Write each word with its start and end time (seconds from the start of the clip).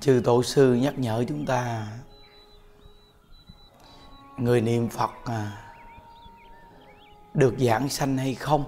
chư 0.00 0.20
tổ 0.24 0.42
sư 0.42 0.74
nhắc 0.74 0.98
nhở 0.98 1.24
chúng 1.28 1.46
ta 1.46 1.86
người 4.36 4.60
niệm 4.60 4.88
phật 4.88 5.10
à, 5.24 5.72
được 7.34 7.54
giảng 7.58 7.88
sanh 7.88 8.16
hay 8.18 8.34
không? 8.34 8.64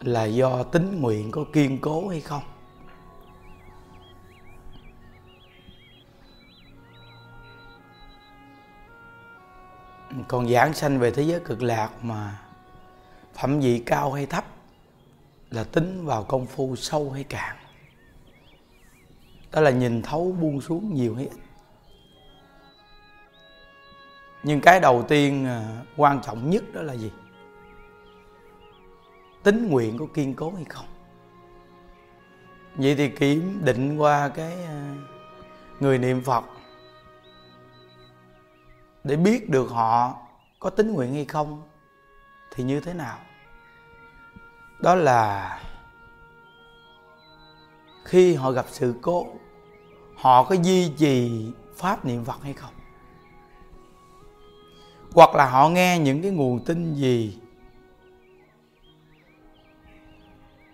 Là 0.00 0.24
do 0.24 0.62
tính 0.62 1.00
nguyện 1.00 1.30
có 1.30 1.44
kiên 1.52 1.78
cố 1.80 2.08
hay 2.08 2.20
không? 2.20 2.42
Còn 10.28 10.48
giảng 10.48 10.74
sanh 10.74 10.98
về 10.98 11.10
thế 11.10 11.22
giới 11.22 11.40
cực 11.40 11.62
lạc 11.62 12.04
mà 12.04 12.38
phẩm 13.34 13.60
vị 13.60 13.82
cao 13.86 14.12
hay 14.12 14.26
thấp 14.26 14.44
là 15.50 15.64
tính 15.64 16.06
vào 16.06 16.24
công 16.24 16.46
phu 16.46 16.76
sâu 16.76 17.10
hay 17.10 17.24
cạn 17.24 17.59
đó 19.52 19.60
là 19.60 19.70
nhìn 19.70 20.02
thấu 20.02 20.36
buông 20.40 20.60
xuống 20.60 20.94
nhiều 20.94 21.14
hay 21.14 21.24
ít 21.24 21.40
nhưng 24.42 24.60
cái 24.60 24.80
đầu 24.80 25.04
tiên 25.08 25.46
à, 25.46 25.82
quan 25.96 26.20
trọng 26.22 26.50
nhất 26.50 26.64
đó 26.72 26.82
là 26.82 26.92
gì? 26.92 27.12
Tính 29.42 29.68
nguyện 29.68 29.98
có 29.98 30.06
kiên 30.14 30.34
cố 30.34 30.52
hay 30.54 30.64
không? 30.64 30.86
Vậy 32.74 32.94
thì 32.94 33.08
kiểm 33.08 33.60
định 33.64 33.98
qua 33.98 34.28
cái 34.28 34.64
à, 34.64 34.94
người 35.80 35.98
niệm 35.98 36.22
phật 36.22 36.44
để 39.04 39.16
biết 39.16 39.50
được 39.50 39.70
họ 39.70 40.18
có 40.58 40.70
tính 40.70 40.92
nguyện 40.92 41.14
hay 41.14 41.24
không 41.24 41.62
thì 42.54 42.64
như 42.64 42.80
thế 42.80 42.94
nào? 42.94 43.18
Đó 44.78 44.94
là 44.94 45.60
khi 48.10 48.34
họ 48.34 48.52
gặp 48.52 48.66
sự 48.68 48.94
cố, 49.02 49.26
họ 50.16 50.44
có 50.44 50.54
duy 50.54 50.92
trì 50.96 51.46
pháp 51.76 52.04
niệm 52.04 52.24
phật 52.24 52.42
hay 52.42 52.52
không? 52.52 52.72
Hoặc 55.12 55.34
là 55.34 55.50
họ 55.50 55.68
nghe 55.68 55.98
những 55.98 56.22
cái 56.22 56.30
nguồn 56.30 56.64
tin 56.64 56.94
gì? 56.94 57.38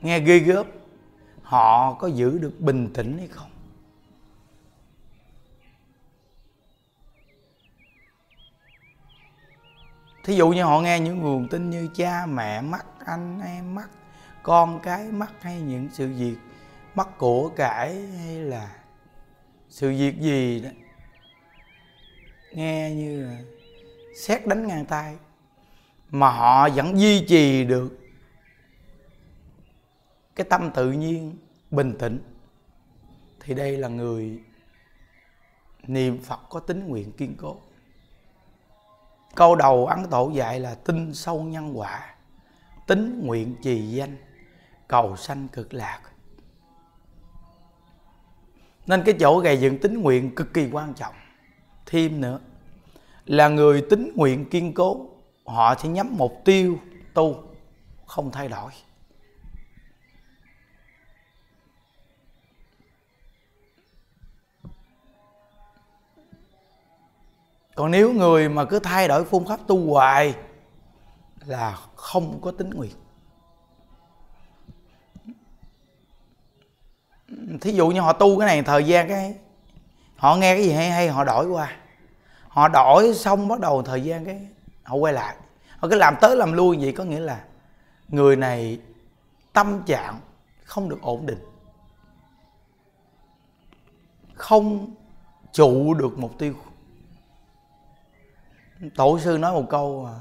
Nghe 0.00 0.20
ghê 0.20 0.38
gớp 0.38 0.66
họ 1.42 1.94
có 1.94 2.08
giữ 2.08 2.38
được 2.38 2.60
bình 2.60 2.90
tĩnh 2.94 3.18
hay 3.18 3.28
không? 3.28 3.50
Thí 10.24 10.36
dụ 10.36 10.48
như 10.48 10.64
họ 10.64 10.80
nghe 10.80 11.00
những 11.00 11.18
nguồn 11.18 11.48
tin 11.48 11.70
như 11.70 11.88
cha 11.94 12.26
mẹ 12.26 12.60
mắc 12.60 12.86
anh 13.06 13.40
em 13.40 13.74
mắc 13.74 13.90
con 14.42 14.80
cái 14.82 15.04
mắc 15.12 15.32
hay 15.40 15.60
những 15.60 15.88
sự 15.92 16.12
việc 16.16 16.36
mắc 16.96 17.08
của 17.18 17.48
cải 17.48 18.06
hay 18.06 18.34
là 18.34 18.76
sự 19.68 19.90
việc 19.90 20.20
gì 20.20 20.60
đó? 20.60 20.70
Nghe 22.52 22.94
như 22.94 23.26
là 23.26 23.38
xét 24.20 24.46
đánh 24.46 24.66
ngang 24.66 24.84
tay, 24.84 25.16
mà 26.10 26.30
họ 26.30 26.68
vẫn 26.68 26.98
duy 27.00 27.26
trì 27.28 27.64
được 27.64 27.98
cái 30.36 30.46
tâm 30.50 30.70
tự 30.74 30.92
nhiên 30.92 31.36
bình 31.70 31.96
tĩnh. 31.98 32.20
Thì 33.40 33.54
đây 33.54 33.76
là 33.76 33.88
người 33.88 34.40
niệm 35.82 36.22
phật 36.22 36.40
có 36.48 36.60
tính 36.60 36.88
nguyện 36.88 37.12
kiên 37.12 37.36
cố. 37.36 37.60
Câu 39.34 39.54
đầu 39.54 39.86
ấn 39.86 40.10
tổ 40.10 40.30
dạy 40.30 40.60
là 40.60 40.74
tin 40.74 41.14
sâu 41.14 41.42
nhân 41.42 41.78
quả, 41.78 42.14
tính 42.86 43.20
nguyện 43.24 43.56
trì 43.62 43.88
danh, 43.88 44.16
cầu 44.88 45.16
sanh 45.16 45.48
cực 45.48 45.74
lạc 45.74 46.00
nên 48.86 49.02
cái 49.04 49.14
chỗ 49.20 49.38
gầy 49.38 49.60
dựng 49.60 49.78
tính 49.78 50.02
nguyện 50.02 50.34
cực 50.34 50.54
kỳ 50.54 50.68
quan 50.72 50.94
trọng. 50.94 51.14
Thêm 51.86 52.20
nữa, 52.20 52.40
là 53.26 53.48
người 53.48 53.82
tính 53.90 54.12
nguyện 54.14 54.44
kiên 54.50 54.74
cố, 54.74 55.08
họ 55.46 55.74
sẽ 55.74 55.88
nhắm 55.88 56.16
mục 56.16 56.42
tiêu 56.44 56.78
tu, 57.14 57.42
không 58.06 58.30
thay 58.30 58.48
đổi. 58.48 58.70
Còn 67.74 67.90
nếu 67.90 68.12
người 68.12 68.48
mà 68.48 68.64
cứ 68.64 68.78
thay 68.78 69.08
đổi 69.08 69.24
phương 69.24 69.46
pháp 69.46 69.60
tu 69.66 69.92
hoài 69.92 70.34
là 71.46 71.78
không 71.94 72.38
có 72.42 72.50
tính 72.50 72.70
nguyện. 72.70 72.92
Thí 77.60 77.72
dụ 77.72 77.88
như 77.88 78.00
họ 78.00 78.12
tu 78.12 78.38
cái 78.38 78.46
này 78.46 78.62
thời 78.62 78.84
gian 78.84 79.08
cái 79.08 79.34
họ 80.16 80.36
nghe 80.36 80.54
cái 80.54 80.64
gì 80.64 80.72
hay 80.72 80.90
hay, 80.90 81.08
họ 81.08 81.24
đổi 81.24 81.46
qua. 81.46 81.76
Họ 82.48 82.68
đổi 82.68 83.14
xong 83.14 83.48
bắt 83.48 83.60
đầu 83.60 83.82
thời 83.82 84.02
gian 84.02 84.24
cái 84.24 84.46
họ 84.82 84.96
quay 84.96 85.12
lại. 85.12 85.36
Họ 85.78 85.88
cứ 85.88 85.96
làm 85.96 86.14
tới 86.20 86.36
làm 86.36 86.52
lui 86.52 86.76
vậy, 86.80 86.92
có 86.92 87.04
nghĩa 87.04 87.20
là 87.20 87.44
người 88.08 88.36
này 88.36 88.80
tâm 89.52 89.82
trạng 89.86 90.20
không 90.64 90.88
được 90.88 91.02
ổn 91.02 91.26
định. 91.26 91.44
Không 94.34 94.94
trụ 95.52 95.94
được 95.94 96.18
mục 96.18 96.38
tiêu. 96.38 96.54
Tổ 98.96 99.18
sư 99.18 99.38
nói 99.38 99.52
một 99.52 99.66
câu 99.70 100.04
mà 100.04 100.20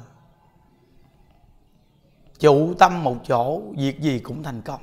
trụ 2.40 2.74
tâm 2.80 3.04
một 3.04 3.16
chỗ, 3.28 3.62
việc 3.78 4.02
gì 4.02 4.20
cũng 4.20 4.44
thành 4.44 4.62
công 4.62 4.82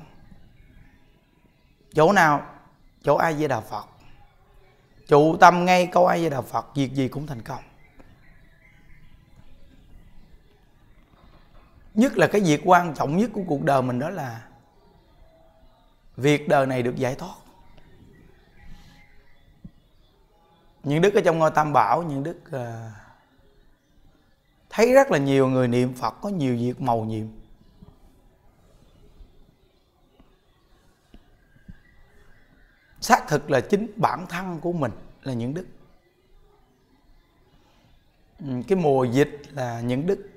chỗ 1.95 2.11
nào? 2.11 2.45
Chỗ 3.03 3.15
ai 3.15 3.33
với 3.33 3.47
đạo 3.47 3.61
phật. 3.61 3.85
Trụ 5.07 5.37
tâm 5.37 5.65
ngay 5.65 5.87
câu 5.87 6.07
ai 6.07 6.21
với 6.21 6.29
đạo 6.29 6.41
phật 6.41 6.75
việc 6.75 6.93
gì 6.93 7.07
cũng 7.07 7.27
thành 7.27 7.41
công. 7.41 7.63
Nhất 11.93 12.17
là 12.17 12.27
cái 12.27 12.41
việc 12.41 12.61
quan 12.65 12.93
trọng 12.95 13.17
nhất 13.17 13.29
của 13.33 13.43
cuộc 13.47 13.63
đời 13.63 13.81
mình 13.81 13.99
đó 13.99 14.09
là 14.09 14.41
việc 16.17 16.47
đời 16.47 16.65
này 16.65 16.83
được 16.83 16.95
giải 16.95 17.15
thoát. 17.15 17.35
Những 20.83 21.01
đức 21.01 21.13
ở 21.13 21.21
trong 21.25 21.39
ngôi 21.39 21.51
tam 21.51 21.73
bảo 21.73 22.03
những 22.03 22.23
đức 22.23 22.39
uh, 22.47 22.93
thấy 24.69 24.93
rất 24.93 25.11
là 25.11 25.17
nhiều 25.17 25.47
người 25.47 25.67
niệm 25.67 25.93
phật 25.93 26.11
có 26.21 26.29
nhiều 26.29 26.55
việc 26.55 26.81
màu 26.81 27.03
nhiệm. 27.03 27.27
Xác 33.03 33.27
thực 33.27 33.51
là 33.51 33.61
chính 33.61 33.91
bản 33.95 34.25
thân 34.29 34.59
của 34.59 34.73
mình 34.73 34.91
là 35.23 35.33
những 35.33 35.53
đức. 35.53 35.65
Ừ, 38.39 38.45
cái 38.67 38.77
mùa 38.77 39.03
dịch 39.03 39.41
là 39.49 39.81
những 39.81 40.07
đức. 40.07 40.29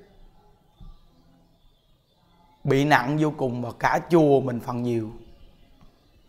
Bị 2.63 2.85
nặng 2.85 3.17
vô 3.19 3.33
cùng 3.37 3.61
và 3.61 3.71
cả 3.79 3.99
chùa 4.11 4.41
mình 4.41 4.59
phần 4.59 4.83
nhiều, 4.83 5.11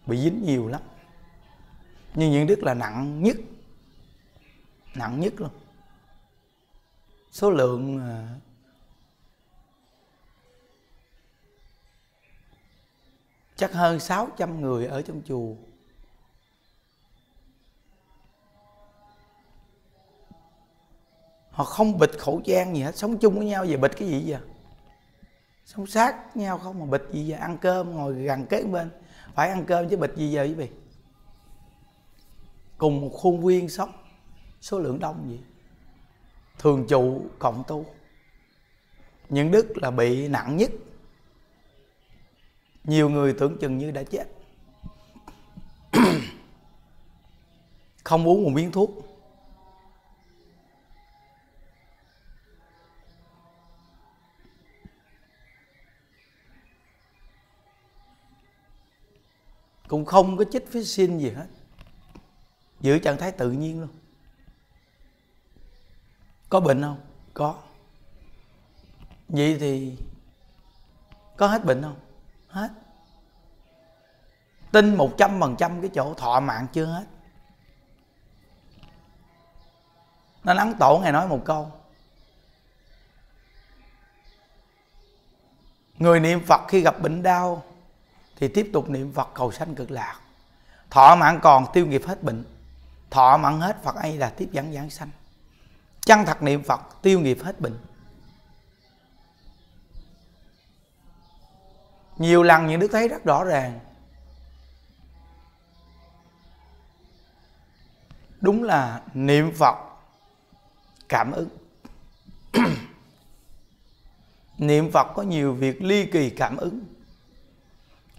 bị 0.07 0.21
dính 0.21 0.43
nhiều 0.45 0.69
lắm. 0.69 0.81
Nhưng 2.15 2.31
những 2.31 2.47
đức 2.47 2.63
là 2.63 2.75
nặng 2.75 3.23
nhất 3.23 3.37
nặng 4.95 5.21
nhất 5.21 5.33
luôn. 5.37 5.51
Số 7.33 7.51
lượng 7.51 8.01
à, 8.01 8.29
chắc 13.57 13.73
hơn 13.73 14.01
600 14.01 14.61
người 14.61 14.87
ở 14.87 15.03
trong 15.03 15.23
chùa. 15.25 15.55
Họ 21.59 21.65
không 21.65 21.99
bịt 21.99 22.11
khẩu 22.19 22.41
trang 22.45 22.77
gì 22.77 22.83
hết. 22.83 22.97
Sống 22.97 23.19
chung 23.19 23.39
với 23.39 23.47
nhau 23.47 23.65
về 23.69 23.77
bịt 23.77 23.93
cái 23.97 24.09
gì 24.09 24.31
vậy 24.31 24.41
sống 25.65 25.87
sát 25.87 26.37
nhau 26.37 26.59
không 26.59 26.79
mà 26.81 26.87
bịt 26.99 27.03
gì 27.13 27.31
vậy 27.31 27.39
ăn 27.39 27.59
cơm, 27.59 27.95
ngồi 27.95 28.15
gần 28.15 28.47
kế 28.47 28.63
bên. 28.63 28.91
Phải 29.35 29.49
ăn 29.49 29.65
cơm 29.67 29.89
chứ 29.89 29.97
bịt 29.97 30.11
gì 30.17 30.31
giờ 30.31 30.43
quý 30.43 30.55
vị? 30.55 30.69
Cùng 32.79 33.01
một 33.01 33.09
khuôn 33.13 33.41
viên 33.45 33.69
sống. 33.69 33.93
Số 34.61 34.79
lượng 34.79 34.99
đông 34.99 35.31
gì 35.31 35.41
thường 36.59 36.87
trụ 36.89 37.23
cộng 37.39 37.65
tu. 37.67 37.85
Những 39.29 39.51
đức 39.51 39.67
là 39.77 39.91
bị 39.91 40.29
nặng 40.29 40.57
nhất. 40.57 40.71
Nhiều 42.85 43.09
người 43.09 43.33
tưởng 43.33 43.59
chừng 43.61 43.79
như 43.79 43.91
đã 43.91 44.03
chết. 44.03 44.25
Không 48.05 48.29
uống 48.29 48.45
một 48.45 48.51
miếng 48.51 48.73
thuốc. 48.73 49.08
Cũng 59.89 60.05
không 60.05 60.37
có 60.37 60.45
chích 60.53 60.73
phí 60.73 60.85
xin 60.85 61.19
gì 61.19 61.31
hết. 61.31 61.47
Giữ 62.81 62.99
trạng 62.99 63.17
thái 63.17 63.33
tự 63.33 63.51
nhiên 63.51 63.81
luôn. 63.81 63.89
Có 66.49 66.61
bệnh 66.61 66.83
không? 66.83 67.01
Có. 67.35 67.55
Vậy 69.29 69.57
thì 69.61 69.99
có 71.37 71.47
hết 71.47 71.65
bệnh 71.65 71.83
không? 71.83 72.01
Hết. 72.49 72.69
Tin 74.73 74.95
một 74.95 75.15
trăm 75.19 75.41
phần 75.41 75.57
trăm 75.59 75.81
cái 75.81 75.91
chỗ 75.95 76.15
thọ 76.15 76.41
mạng 76.41 76.67
chưa 76.73 76.85
hết. 76.85 77.05
Nên 80.45 80.57
ấn 80.57 80.75
tổ 80.79 80.99
ngài 81.03 81.13
nói 81.13 81.29
một 81.29 81.43
câu. 81.45 81.73
Người 85.99 86.21
niệm 86.21 86.41
phật 86.47 86.61
khi 86.69 86.81
gặp 86.81 87.01
bệnh 87.01 87.23
đau 87.23 87.63
thì 88.39 88.49
tiếp 88.49 88.71
tục 88.73 88.89
niệm 88.91 89.13
phật 89.13 89.29
cầu 89.35 89.53
sanh 89.53 89.75
cực 89.75 89.91
lạc. 89.91 90.21
Thọ 90.91 91.17
mạng 91.17 91.41
còn, 91.43 91.67
tiêu 91.73 91.87
nghiệp 91.87 92.03
hết 92.07 92.23
bệnh. 92.23 92.45
Thọ 93.11 93.37
mạng 93.37 93.61
hết, 93.61 93.83
phật 93.83 93.97
ấy 93.97 94.17
là 94.19 94.31
tiếp 94.31 94.49
dẫn 94.53 94.73
giảng 94.73 94.91
sanh. 94.91 95.11
Chân 96.01 96.25
thật 96.27 96.43
niệm 96.43 96.63
phật, 96.63 96.81
tiêu 97.03 97.21
nghiệp 97.21 97.39
hết 97.43 97.61
bệnh. 97.61 97.79
Nhiều 102.17 102.43
lần 102.43 102.67
những 102.67 102.81
đức 102.81 102.89
thấy 102.93 103.09
rất 103.09 103.25
rõ 103.25 103.45
ràng. 103.45 103.81
Đúng 108.41 108.65
là 108.65 109.03
niệm 109.15 109.53
phật 109.55 109.75
cảm 111.09 111.33
ứng. 111.33 111.49
Niệm 114.59 114.91
phật 114.93 115.07
có 115.15 115.23
nhiều 115.23 115.55
việc 115.55 115.83
ly 115.83 116.07
kỳ 116.07 116.31
cảm 116.31 116.57
ứng 116.57 116.98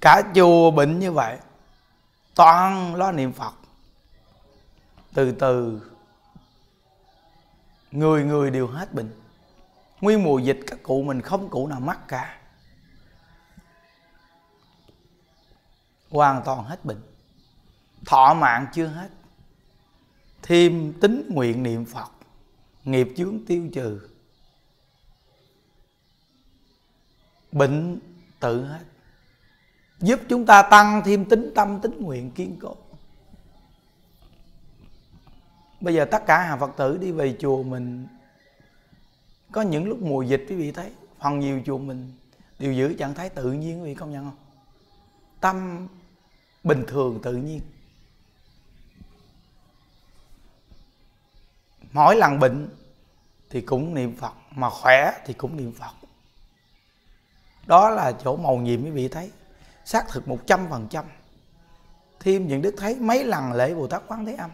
cả 0.01 0.21
chùa 0.35 0.71
bệnh 0.71 0.99
như 0.99 1.11
vậy, 1.11 1.37
toàn 2.35 2.95
lo 2.95 3.11
niệm 3.11 3.33
phật. 3.33 3.53
Từ 5.13 5.31
từ, 5.31 5.81
người 7.91 8.23
người 8.23 8.51
đều 8.51 8.67
hết 8.67 8.93
bệnh. 8.93 9.11
Nguyên 10.01 10.23
mùa 10.23 10.39
dịch, 10.39 10.59
các 10.67 10.79
cụ 10.83 11.03
mình 11.03 11.21
không 11.21 11.49
cụ 11.49 11.67
nào 11.67 11.79
mắc 11.79 11.99
cả. 12.07 12.39
Hoàn 16.09 16.41
toàn 16.45 16.63
hết 16.63 16.85
bệnh. 16.85 17.01
Thọ 18.05 18.33
mạng 18.33 18.67
chưa 18.73 18.87
hết. 18.87 19.09
Thêm 20.41 20.93
tính 21.01 21.29
nguyện 21.33 21.63
niệm 21.63 21.85
phật, 21.85 22.11
nghiệp 22.83 23.07
chướng 23.17 23.45
tiêu 23.47 23.69
trừ. 23.73 24.09
Bệnh 27.51 27.99
tự 28.39 28.65
hết 28.65 28.83
giúp 29.99 30.19
chúng 30.29 30.45
ta 30.45 30.61
tăng 30.61 31.01
thêm 31.05 31.25
tính 31.25 31.51
tâm, 31.55 31.79
tính 31.81 32.01
nguyện, 32.01 32.31
kiên 32.31 32.57
cố. 32.61 32.75
Bây 35.81 35.93
giờ 35.93 36.05
tất 36.11 36.25
cả 36.25 36.43
hàng 36.43 36.59
phật 36.59 36.71
tử 36.77 36.97
đi 36.97 37.11
về 37.11 37.37
chùa 37.39 37.63
mình. 37.63 38.07
Có 39.51 39.61
những 39.61 39.87
lúc 39.87 40.01
mùa 40.01 40.21
dịch, 40.21 40.45
quý 40.49 40.55
vị 40.55 40.71
thấy, 40.71 40.91
phần 41.19 41.39
nhiều 41.39 41.61
chùa 41.65 41.77
mình 41.77 42.13
đều 42.59 42.73
giữ 42.73 42.93
trạng 42.93 43.13
thái 43.13 43.29
tự 43.29 43.51
nhiên, 43.51 43.81
quý 43.81 43.89
vị 43.89 43.95
công 43.95 44.11
nhận 44.11 44.25
không? 44.25 44.37
Tâm 45.39 45.87
bình 46.63 46.83
thường, 46.87 47.19
tự 47.23 47.35
nhiên. 47.35 47.61
Mỗi 51.91 52.15
lần 52.15 52.39
bệnh 52.39 52.69
thì 53.49 53.61
cũng 53.61 53.93
niệm 53.93 54.15
phật, 54.17 54.33
mà 54.51 54.69
khỏe 54.69 55.11
thì 55.25 55.33
cũng 55.33 55.57
niệm 55.57 55.71
phật. 55.71 55.93
Đó 57.65 57.89
là 57.89 58.11
chỗ 58.23 58.37
màu 58.37 58.57
nhiệm, 58.57 58.83
quý 58.83 58.91
vị 58.91 59.07
thấy 59.07 59.31
xác 59.89 60.07
thực 60.09 60.27
một 60.27 60.39
trăm 60.47 60.67
phần 60.69 60.87
trăm. 60.89 61.05
Thêm 62.19 62.47
những 62.47 62.61
đức 62.61 62.75
thấy 62.77 62.95
mấy 62.99 63.25
lần 63.25 63.53
lễ 63.53 63.75
bồ 63.75 63.87
tát 63.87 64.01
quán 64.07 64.25
thế 64.25 64.33
âm 64.33 64.51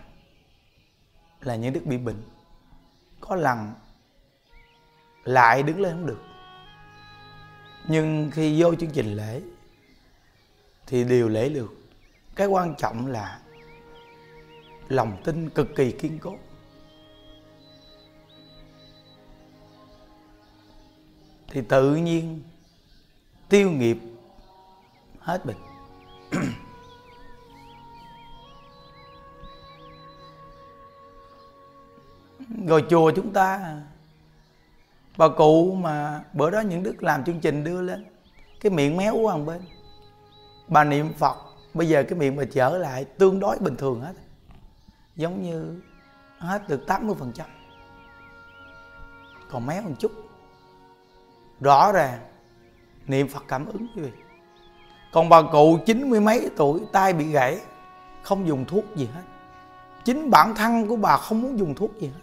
là 1.42 1.56
những 1.56 1.74
đức 1.74 1.86
bị 1.86 1.98
bệnh. 1.98 2.24
Có 3.20 3.36
lần 3.36 3.74
lại 5.24 5.64
đứng 5.64 5.82
lên 5.82 5.92
không 5.94 6.06
được. 6.06 6.22
Nhưng 7.88 8.32
khi 8.34 8.62
vô 8.62 8.76
chương 8.76 8.92
trình 8.92 9.16
lễ 9.16 9.42
thì 10.88 11.04
đều 11.04 11.30
lễ 11.30 11.50
được. 11.50 11.74
Cái 12.36 12.48
quan 12.48 12.76
trọng 12.78 13.08
là 13.08 13.40
lòng 14.88 15.22
tin 15.24 15.50
cực 15.50 15.68
kỳ 15.76 15.92
kiên 15.92 16.20
cố. 16.20 16.38
Thì 21.48 21.62
tự 21.62 21.96
nhiên 21.96 22.44
tiêu 23.50 23.72
nghiệp 23.72 23.98
hết 25.26 25.46
bình, 25.46 25.58
rồi 32.68 32.86
chùa 32.90 33.12
chúng 33.16 33.34
ta 33.34 33.78
bà 35.18 35.28
cụ 35.28 35.76
mà 35.76 36.24
bữa 36.34 36.50
đó 36.50 36.60
những 36.60 36.84
đức 36.84 37.04
làm 37.04 37.24
chương 37.24 37.40
trình 37.40 37.64
đưa 37.64 37.82
lên 37.82 38.06
cái 38.62 38.72
miệng 38.72 38.98
méo 38.98 39.16
qua 39.16 39.38
bên. 39.38 39.62
Bà 40.68 40.84
niệm 40.84 41.14
phật 41.14 41.38
bây 41.74 41.90
giờ 41.90 42.04
cái 42.10 42.20
miệng 42.20 42.36
bà 42.36 42.44
trở 42.54 42.78
lại 42.78 43.06
tương 43.06 43.40
đối 43.40 43.60
bình 43.60 43.76
thường 43.76 44.02
hết. 44.02 44.14
Giống 45.16 45.42
như 45.42 45.82
hết 46.40 46.70
được 46.70 46.82
80% 46.88 47.32
còn 49.50 49.66
méo 49.66 49.82
một 49.82 49.96
chút. 50.00 50.12
Rõ 51.60 51.92
ràng 51.92 52.20
niệm 53.08 53.28
phật 53.28 53.44
cảm 53.48 53.66
ứng 53.66 53.88
quý 53.96 54.02
vị 54.02 54.12
còn 55.16 55.30
bà 55.30 55.42
cụ 55.42 55.80
chín 55.86 56.10
mươi 56.10 56.22
mấy 56.22 56.50
tuổi, 56.56 56.82
tay 56.92 57.14
bị 57.14 57.26
gãy, 57.26 57.60
không 58.24 58.48
dùng 58.48 58.66
thuốc 58.66 58.86
gì 58.96 59.06
hết. 59.14 59.22
Chính 60.06 60.30
bản 60.30 60.56
thân 60.56 60.88
của 60.88 60.96
bà 60.96 61.18
không 61.18 61.42
muốn 61.42 61.60
dùng 61.60 61.76
thuốc 61.76 62.00
gì 62.00 62.08
hết. 62.08 62.22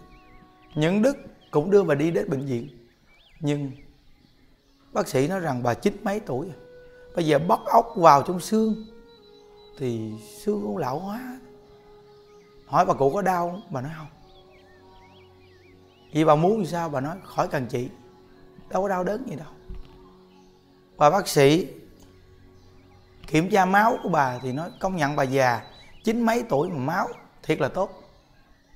Những 0.75 1.01
đức 1.01 1.17
cũng 1.51 1.71
đưa 1.71 1.83
bà 1.83 1.95
đi 1.95 2.11
đến 2.11 2.29
bệnh 2.29 2.45
viện. 2.45 2.67
Nhưng 3.39 3.71
bác 4.91 5.07
sĩ 5.07 5.27
nói 5.27 5.39
rằng 5.39 5.63
bà 5.63 5.73
chín 5.73 5.97
mấy 6.03 6.19
tuổi. 6.19 6.47
Bây 7.15 7.25
giờ 7.25 7.39
bắt 7.39 7.59
ốc 7.65 7.93
vào 7.95 8.23
trong 8.23 8.39
xương, 8.39 8.85
thì 9.77 10.11
xương 10.37 10.61
cũng 10.61 10.77
lão 10.77 10.99
hóa. 10.99 11.39
Hỏi 12.65 12.85
bà 12.85 12.93
cụ 12.93 13.11
có 13.13 13.21
đau 13.21 13.49
không? 13.49 13.61
Bà 13.69 13.81
nói 13.81 13.91
không. 13.97 14.07
Vậy 16.13 16.25
bà 16.25 16.35
muốn 16.35 16.59
thì 16.59 16.65
sao? 16.65 16.89
Bà 16.89 17.01
nói, 17.01 17.15
khỏi 17.23 17.47
cần 17.47 17.65
chị. 17.65 17.89
Đâu 18.69 18.81
có 18.81 18.89
đau 18.89 19.03
đớn 19.03 19.23
gì 19.29 19.35
đâu. 19.35 19.47
Và 20.97 21.09
bác 21.09 21.27
sĩ 21.27 21.67
kiểm 23.27 23.49
tra 23.49 23.65
máu 23.65 23.97
của 24.03 24.09
bà 24.09 24.39
thì 24.39 24.51
nói, 24.51 24.69
công 24.79 24.95
nhận 24.95 25.15
bà 25.15 25.23
già, 25.23 25.61
chín 26.03 26.21
mấy 26.21 26.43
tuổi 26.49 26.69
mà 26.69 26.77
máu, 26.77 27.07
thiệt 27.43 27.59
là 27.59 27.67
tốt. 27.67 28.03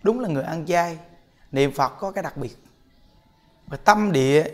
Đúng 0.03 0.19
là 0.19 0.29
người 0.29 0.44
ăn 0.44 0.65
chay, 0.65 0.97
niệm 1.51 1.71
phật 1.71 1.89
có 1.99 2.11
cái 2.11 2.23
đặc 2.23 2.38
biệt. 2.38 2.57
Và 3.67 3.77
tâm 3.77 4.11
địa 4.11 4.45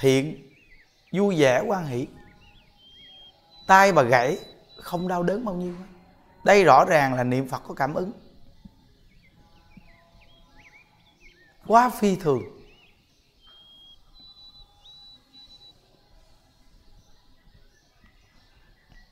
thiện, 0.00 0.52
vui 1.12 1.40
vẻ 1.40 1.62
quan 1.66 1.86
hỷ. 1.86 2.06
Tay 3.66 3.92
bà 3.92 4.02
gãy, 4.02 4.38
không 4.76 5.08
đau 5.08 5.22
đớn 5.22 5.44
bao 5.44 5.54
nhiêu 5.54 5.74
đây 6.46 6.64
rõ 6.64 6.84
ràng 6.84 7.14
là 7.14 7.24
niệm 7.24 7.48
phật 7.48 7.62
có 7.68 7.74
cảm 7.74 7.94
ứng. 7.94 8.12
Quá 11.66 11.90
phi 11.90 12.16
thường. 12.16 12.42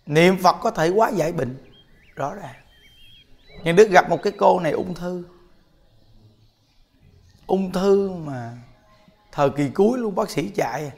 Niệm 0.07 0.37
phật 0.43 0.57
có 0.61 0.71
thể 0.71 0.89
quá 0.89 1.09
giải 1.09 1.33
bệnh. 1.33 1.57
Rõ 2.17 2.35
ràng. 2.35 2.55
Nhưng 3.65 3.77
đức 3.77 3.91
gặp 3.91 4.11
một 4.11 4.19
cái 4.23 4.33
cô 4.39 4.61
này 4.61 4.73
ung 4.73 4.95
thư. 4.95 5.25
Ung 7.47 7.73
thư 7.73 8.11
mà 8.11 8.53
thời 9.33 9.51
kỳ 9.51 9.69
cuối 9.69 9.99
luôn, 9.99 10.15
bác 10.15 10.31
sĩ 10.31 10.49
chạy. 10.49 10.93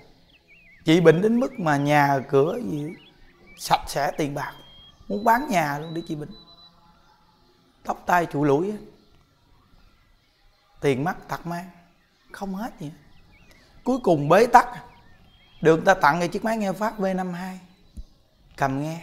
Chị 0.84 1.00
bệnh 1.00 1.22
đến 1.22 1.40
mức 1.40 1.60
mà 1.60 1.76
nhà 1.76 2.18
cửa 2.28 2.58
gì, 2.70 2.94
sạch 3.58 3.84
sẽ 3.86 4.12
tiền 4.16 4.34
bạc. 4.34 4.52
Muốn 5.08 5.24
bán 5.24 5.48
nhà 5.48 5.78
luôn 5.78 5.94
để 5.94 6.02
chị 6.08 6.14
bệnh. 6.14 6.34
Tóc 7.84 8.02
tai 8.06 8.26
trụ 8.26 8.44
lũi 8.44 8.72
tiền 10.80 11.04
mắt 11.04 11.16
thật 11.28 11.46
mang. 11.46 11.70
Không 12.32 12.54
hết 12.54 12.70
gì. 12.80 12.92
Cuối 13.84 13.98
cùng 14.02 14.28
bế 14.28 14.46
tắc. 14.46 14.68
Được 15.60 15.84
ta 15.84 15.94
tặng 15.94 16.18
cái 16.18 16.28
chiếc 16.28 16.44
máy 16.44 16.56
nghe 16.56 16.72
pháp 16.72 17.00
V52 17.00 17.56
cầm 18.56 18.82
nghe. 18.82 19.00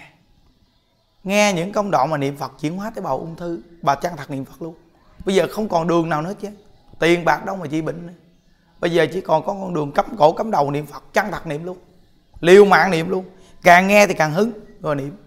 Nghe 1.23 1.53
những 1.53 1.71
công 1.71 1.91
đoạn 1.91 2.09
mà 2.09 2.17
niệm 2.17 2.37
phật 2.37 2.51
chuyển 2.59 2.77
hóa 2.77 2.89
tế 2.89 3.01
bào 3.01 3.17
ung 3.17 3.35
thư, 3.35 3.61
bà 3.81 3.95
chăng 3.95 4.17
thật 4.17 4.31
niệm 4.31 4.45
phật 4.45 4.61
luôn. 4.61 4.75
Bây 5.25 5.35
giờ 5.35 5.47
không 5.51 5.69
còn 5.69 5.87
đường 5.87 6.09
nào 6.09 6.21
nữa 6.21 6.33
chứ. 6.41 6.47
Tiền 6.99 7.25
bạc 7.25 7.45
đâu 7.45 7.55
mà 7.55 7.67
chị 7.67 7.81
bệnh 7.81 8.07
nữa. 8.07 8.13
Bây 8.79 8.91
giờ 8.91 9.07
chỉ 9.13 9.21
còn 9.21 9.45
có 9.45 9.53
con 9.53 9.73
đường 9.73 9.91
cấm 9.91 10.05
cổ 10.17 10.33
cấm 10.33 10.51
đầu 10.51 10.71
niệm 10.71 10.85
phật 10.85 11.03
chăng 11.13 11.31
thật 11.31 11.47
niệm 11.47 11.63
luôn. 11.63 11.77
Liều 12.39 12.65
mạng 12.65 12.91
niệm 12.91 13.09
luôn. 13.09 13.25
Càng 13.63 13.87
nghe 13.87 14.07
thì 14.07 14.13
càng 14.13 14.33
hứng, 14.33 14.51
rồi 14.81 14.95
niệm. 14.95 15.17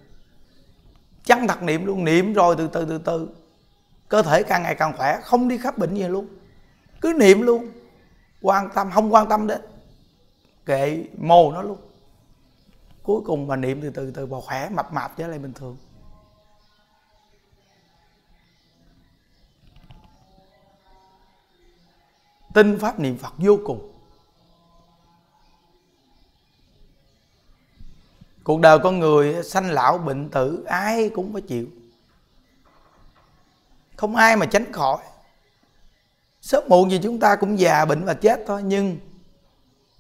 Chăng 1.25 1.49
thật 1.49 1.62
niệm 1.62 1.87
luôn, 1.87 2.04
niệm 2.04 2.33
rồi 2.33 2.56
từ 2.59 2.68
từ 2.73 2.85
từ 2.85 2.99
từ. 2.99 3.28
Cơ 4.09 4.23
thể 4.23 4.42
càng 4.42 4.62
ngày 4.62 4.75
càng 4.75 4.97
khỏe, 4.97 5.21
không 5.23 5.49
đi 5.49 5.59
khắp 5.59 5.78
bệnh 5.78 5.95
gì 5.95 6.02
luôn. 6.02 6.26
Cứ 7.00 7.12
niệm 7.12 7.42
luôn. 7.42 7.68
Quan 8.42 8.68
tâm, 8.75 8.90
không 8.90 9.14
quan 9.14 9.28
tâm 9.28 9.47
đến. 9.47 9.61
Kệ 10.66 11.04
mồ 11.18 11.52
nó 11.52 11.62
luôn 11.62 11.78
cuối 13.06 13.22
cùng 13.25 13.46
bà 13.46 13.56
niệm 13.56 13.80
từ 13.82 13.90
từ 13.90 14.10
từ 14.10 14.26
bà 14.26 14.38
khỏe, 14.40 14.68
mập 14.68 14.92
mạp 14.92 15.16
trở 15.16 15.26
lại 15.26 15.38
bình 15.38 15.52
thường. 15.52 15.76
Tinh 22.54 22.78
pháp 22.78 23.00
niệm 23.00 23.18
phật 23.18 23.32
vô 23.38 23.58
cùng. 23.64 23.92
Cuộc 28.44 28.60
đời 28.60 28.78
con 28.78 28.98
người 28.98 29.44
sanh 29.44 29.70
lão 29.70 29.98
bệnh 29.98 30.30
tử 30.30 30.64
ai 30.68 31.08
cũng 31.08 31.32
phải 31.32 31.42
chịu. 31.42 31.66
Không 33.96 34.16
ai 34.16 34.36
mà 34.36 34.46
tránh 34.46 34.72
khỏi. 34.72 34.98
Sớm 36.40 36.64
muộn 36.68 36.90
gì 36.90 37.00
chúng 37.02 37.20
ta 37.20 37.36
cũng 37.36 37.58
già 37.58 37.84
bệnh 37.84 38.04
và 38.04 38.14
chết 38.14 38.44
thôi, 38.46 38.62
nhưng 38.62 38.98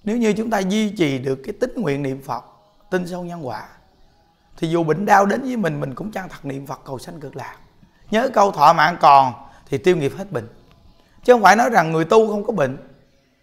nếu 0.04 0.16
như 0.16 0.32
chúng 0.32 0.50
ta 0.50 0.58
duy 0.58 0.90
trì 0.90 1.18
được 1.18 1.38
cái 1.44 1.52
tính 1.60 1.72
nguyện 1.76 2.02
niệm 2.02 2.22
phật 2.22 2.55
tin 2.90 3.06
sâu 3.08 3.24
nhân 3.24 3.46
quả. 3.46 3.68
Thì 4.56 4.68
dù 4.68 4.84
bệnh 4.84 5.06
đau 5.06 5.26
đến 5.26 5.42
với 5.42 5.56
mình 5.56 5.80
mình 5.80 5.94
cũng 5.94 6.12
chăng 6.12 6.28
thật 6.28 6.44
niệm 6.44 6.66
phật 6.66 6.80
cầu 6.84 6.98
sanh 6.98 7.20
cực 7.20 7.36
lạc. 7.36 7.56
Nhớ 8.10 8.30
câu 8.34 8.52
thọ 8.52 8.72
mạng 8.72 8.96
còn 9.00 9.34
thì 9.66 9.78
tiêu 9.78 9.96
nghiệp 9.96 10.12
hết 10.16 10.32
bệnh. 10.32 10.48
Chứ 11.24 11.32
không 11.32 11.42
phải 11.42 11.56
nói 11.56 11.70
rằng 11.70 11.92
người 11.92 12.04
tu 12.04 12.28
không 12.28 12.44
có 12.44 12.52
bệnh, 12.52 12.76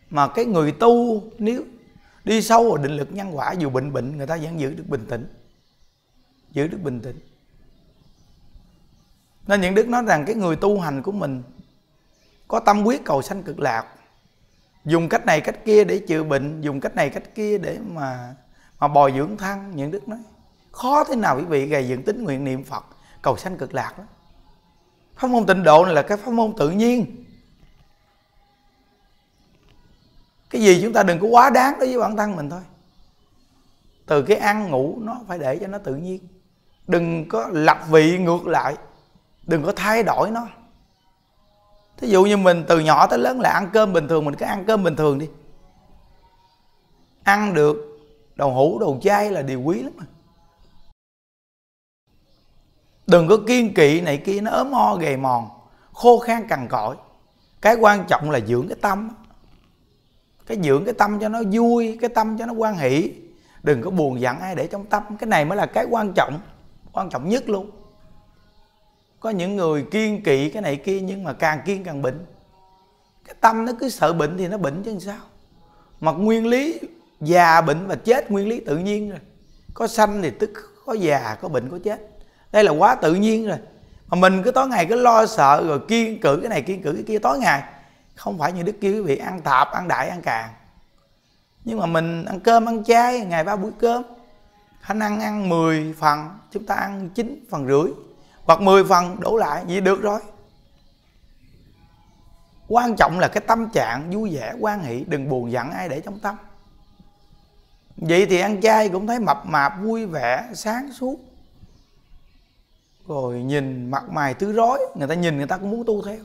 mà 0.10 0.28
cái 0.28 0.46
người 0.46 0.72
tu 0.72 1.24
nếu 1.38 1.64
đi 2.24 2.42
sâu 2.42 2.70
vào 2.70 2.78
định 2.78 2.92
lực 2.92 3.08
nhân 3.12 3.38
quả, 3.38 3.52
dù 3.52 3.70
bệnh 3.70 3.94
bệnh, 3.94 4.18
người 4.18 4.28
ta 4.28 4.38
vẫn 4.38 4.60
giữ 4.60 4.74
được 4.74 4.88
bình 4.88 5.06
tĩnh. 5.10 5.28
Giữ 6.52 6.68
được 6.68 6.78
bình 6.84 7.02
tĩnh. 7.02 7.20
Nên 9.48 9.62
những 9.62 9.76
đức 9.76 9.88
nói 9.88 10.04
rằng 10.08 10.26
cái 10.26 10.36
người 10.36 10.56
tu 10.56 10.80
hành 10.80 11.02
của 11.02 11.12
mình 11.12 11.44
có 12.48 12.60
tâm 12.60 12.84
quyết 12.84 13.06
cầu 13.06 13.22
sanh 13.22 13.44
cực 13.44 13.60
lạc. 13.60 13.86
Dùng 14.86 15.10
cách 15.10 15.26
này 15.26 15.42
cách 15.42 15.66
kia 15.66 15.84
để 15.84 16.00
chữa 16.08 16.24
bệnh, 16.24 16.62
dùng 16.62 16.80
cách 16.80 16.96
này 16.96 17.10
cách 17.10 17.36
kia 17.36 17.58
để 17.58 17.78
mà 17.88 18.36
mà 18.84 18.88
bồi 18.88 19.14
dưỡng 19.16 19.38
thân 19.38 19.72
những 19.76 19.92
đức 19.92 20.08
nói, 20.08 20.20
khó 20.72 21.04
thế 21.04 21.16
nào 21.16 21.38
quý 21.38 21.44
vị 21.44 21.66
gầy 21.66 21.88
dựng 21.88 22.04
tính 22.04 22.24
nguyện 22.24 22.44
niệm 22.44 22.64
phật, 22.64 22.86
cầu 23.22 23.38
sanh 23.38 23.58
cực 23.58 23.74
lạc 23.74 23.98
đó 23.98 24.04
pháp 25.16 25.28
môn 25.28 25.46
tịnh 25.46 25.64
độ 25.64 25.86
này 25.86 25.94
là 25.94 26.02
cái 26.02 26.18
pháp 26.18 26.32
môn 26.32 26.54
tự 26.58 26.70
nhiên. 26.70 27.26
Cái 30.50 30.62
gì 30.62 30.82
chúng 30.84 30.94
ta 30.94 31.04
đừng 31.04 31.20
có 31.20 31.28
quá 31.28 31.50
đáng 31.50 31.76
đối 31.80 31.90
với 31.90 32.00
bản 32.00 32.18
thân 32.18 32.36
mình 32.36 32.50
thôi. 32.50 32.62
Từ 34.06 34.22
cái 34.22 34.38
ăn 34.38 34.72
ngủ 34.72 34.98
nó 35.02 35.22
phải 35.28 35.40
để 35.40 35.58
cho 35.58 35.68
nó 35.68 35.78
tự 35.78 35.96
nhiên. 35.96 36.28
Đừng 36.88 37.30
có 37.30 37.50
lập 37.52 37.78
vị 37.90 38.18
ngược 38.18 38.48
lại, 38.48 38.76
đừng 39.48 39.64
có 39.64 39.74
thay 39.76 40.04
đổi 40.04 40.32
nó. 40.32 40.48
Thí 41.98 42.08
dụ 42.08 42.24
như 42.24 42.38
mình 42.38 42.66
từ 42.68 42.80
nhỏ 42.80 43.08
tới 43.08 43.20
lớn 43.20 43.42
là 43.42 43.50
ăn 43.50 43.70
cơm 43.74 43.94
bình 43.94 44.08
thường, 44.08 44.26
mình 44.26 44.36
cứ 44.36 44.46
ăn 44.46 44.64
cơm 44.68 44.84
bình 44.84 44.96
thường 44.96 45.20
đi. 45.20 45.30
Ăn 47.24 47.54
được 47.54 47.93
đồ 48.36 48.50
hũ 48.50 48.80
đồ 48.80 48.98
chay 49.02 49.32
là 49.32 49.42
điều 49.42 49.62
quý 49.62 49.84
lắm 49.84 49.94
mà. 49.98 50.06
Đừng 53.08 53.28
có 53.28 53.38
kiên 53.48 53.74
kỵ 53.74 54.02
này 54.02 54.18
kia, 54.18 54.42
nó 54.42 54.52
ốm 54.52 54.74
ho 54.74 54.96
gầy 54.96 55.18
mòn, 55.18 55.50
khô 55.94 56.20
khan 56.20 56.48
cằn 56.48 56.68
cõi 56.68 56.96
cái 57.62 57.76
quan 57.76 58.06
trọng 58.08 58.32
là 58.32 58.40
dưỡng 58.40 58.68
cái 58.68 58.78
tâm. 58.82 59.10
Cái 60.46 60.58
dưỡng 60.64 60.86
cái 60.86 60.94
tâm 60.94 61.20
cho 61.20 61.30
nó 61.30 61.42
vui, 61.52 61.98
cái 62.02 62.10
tâm 62.10 62.38
cho 62.38 62.46
nó 62.46 62.54
quan 62.54 62.78
hỷ. 62.78 63.12
Đừng 63.64 63.82
có 63.82 63.92
buồn 63.92 64.22
giận 64.22 64.40
ai 64.40 64.56
để 64.56 64.68
trong 64.68 64.86
tâm. 64.86 65.04
Cái 65.20 65.28
này 65.28 65.46
mới 65.46 65.58
là 65.58 65.66
cái 65.66 65.86
quan 65.90 66.14
trọng 66.14 66.40
quan 66.94 67.10
trọng 67.10 67.30
nhất 67.30 67.50
luôn. 67.50 67.70
Có 69.20 69.30
những 69.30 69.56
người 69.56 69.86
kiên 69.92 70.24
kỵ 70.24 70.50
cái 70.50 70.62
này 70.62 70.76
kia 70.76 71.02
nhưng 71.02 71.24
mà 71.24 71.34
càng 71.34 71.60
kiên 71.66 71.84
càng 71.84 72.02
bệnh. 72.02 72.26
Cái 73.26 73.36
tâm 73.42 73.66
nó 73.66 73.72
cứ 73.80 73.90
sợ 73.90 74.14
bệnh 74.14 74.38
thì 74.38 74.48
nó 74.48 74.58
bệnh 74.58 74.84
chứ 74.84 75.00
sao? 75.00 75.20
Mà 76.00 76.12
nguyên 76.12 76.48
lý 76.48 76.80
già 77.24 77.62
bệnh 77.62 77.88
và 77.88 77.96
chết 77.96 78.32
nguyên 78.32 78.48
lý 78.48 78.60
tự 78.60 78.78
nhiên 78.78 79.10
rồi. 79.10 79.20
Có 79.74 79.88
sanh 79.88 80.22
thì 80.22 80.30
tức, 80.40 80.52
có 80.86 80.94
già, 80.94 81.38
có 81.42 81.50
bệnh, 81.50 81.70
có 81.70 81.80
chết. 81.84 82.02
Đây 82.52 82.64
là 82.64 82.72
quá 82.72 82.96
tự 82.96 83.16
nhiên 83.16 83.48
rồi. 83.48 83.58
Mà 84.08 84.16
mình 84.16 84.44
cứ 84.44 84.52
tối 84.52 84.68
ngày 84.68 84.86
cứ 84.86 84.96
lo 84.96 85.26
sợ 85.26 85.64
rồi 85.68 85.80
kiên 85.88 86.22
cử 86.22 86.40
cái 86.42 86.50
này, 86.50 86.62
kiên 86.62 86.82
cử 86.82 86.94
cái 86.94 87.04
kia. 87.08 87.20
Tối 87.20 87.40
ngày, 87.40 87.64
không 88.16 88.38
phải 88.38 88.52
như 88.52 88.64
đức 88.64 88.76
kia 88.82 88.92
quý 88.92 89.02
vị, 89.02 89.18
ăn 89.18 89.42
tạp, 89.42 89.72
ăn 89.72 89.88
đại, 89.88 90.10
ăn 90.10 90.22
càng. 90.22 90.50
Nhưng 91.64 91.80
mà 91.80 91.86
mình 91.86 92.26
ăn 92.26 92.40
cơm, 92.40 92.66
ăn 92.66 92.84
chay, 92.84 93.20
ngày 93.20 93.44
ba 93.44 93.56
buổi 93.56 93.72
cơm. 93.80 94.04
Khả 94.82 94.94
năng 94.94 95.20
ăn 95.20 95.50
10 95.50 95.96
phần, 96.00 96.30
chúng 96.52 96.66
ta 96.66 96.76
ăn 96.76 97.10
9 97.10 97.46
phần 97.50 97.68
rưỡi. 97.68 97.94
Hoặc 98.44 98.62
10 98.62 98.84
phần, 98.84 99.20
đổ 99.20 99.38
lại, 99.38 99.64
vậy 99.68 99.82
được 99.82 100.02
rồi. 100.02 100.20
Quan 102.68 102.96
trọng 102.96 103.20
là 103.20 103.28
cái 103.28 103.44
tâm 103.48 103.70
trạng 103.70 104.12
vui 104.12 104.36
vẻ, 104.36 104.54
quan 104.60 104.84
hỷ 104.84 105.06
đừng 105.08 105.30
buồn 105.30 105.52
giận 105.52 105.72
ai 105.72 105.90
để 105.90 106.00
trong 106.00 106.20
tâm 106.20 106.36
vậy 107.98 108.26
thì 108.26 108.40
ăn 108.40 108.62
chay 108.62 108.90
cũng 108.90 109.08
thấy 109.08 109.20
mập 109.20 109.46
mạp, 109.46 109.74
vui 109.82 110.06
vẻ, 110.06 110.50
sáng 110.54 110.94
suốt. 110.94 111.20
Rồi 113.08 113.36
nhìn 113.44 113.92
mặt 113.92 114.04
mày 114.10 114.34
tươi 114.34 114.54
rói 114.54 114.80
người 114.96 115.08
ta 115.08 115.14
nhìn 115.14 115.38
người 115.38 115.48
ta 115.48 115.58
cũng 115.58 115.72
muốn 115.72 115.84
tu 115.86 116.02
theo. 116.06 116.18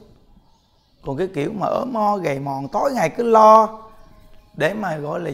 Còn 1.03 1.17
cái 1.17 1.29
kiểu 1.35 1.53
mà 1.53 1.67
ở 1.67 1.85
mo 1.85 2.17
gầy 2.17 2.39
mòn, 2.39 2.69
tối 2.69 2.93
ngày 2.95 3.11
cứ 3.11 3.23
lo 3.23 3.79
để 4.57 4.75
mà 4.75 4.97
gọi 4.97 5.21
là 5.21 5.31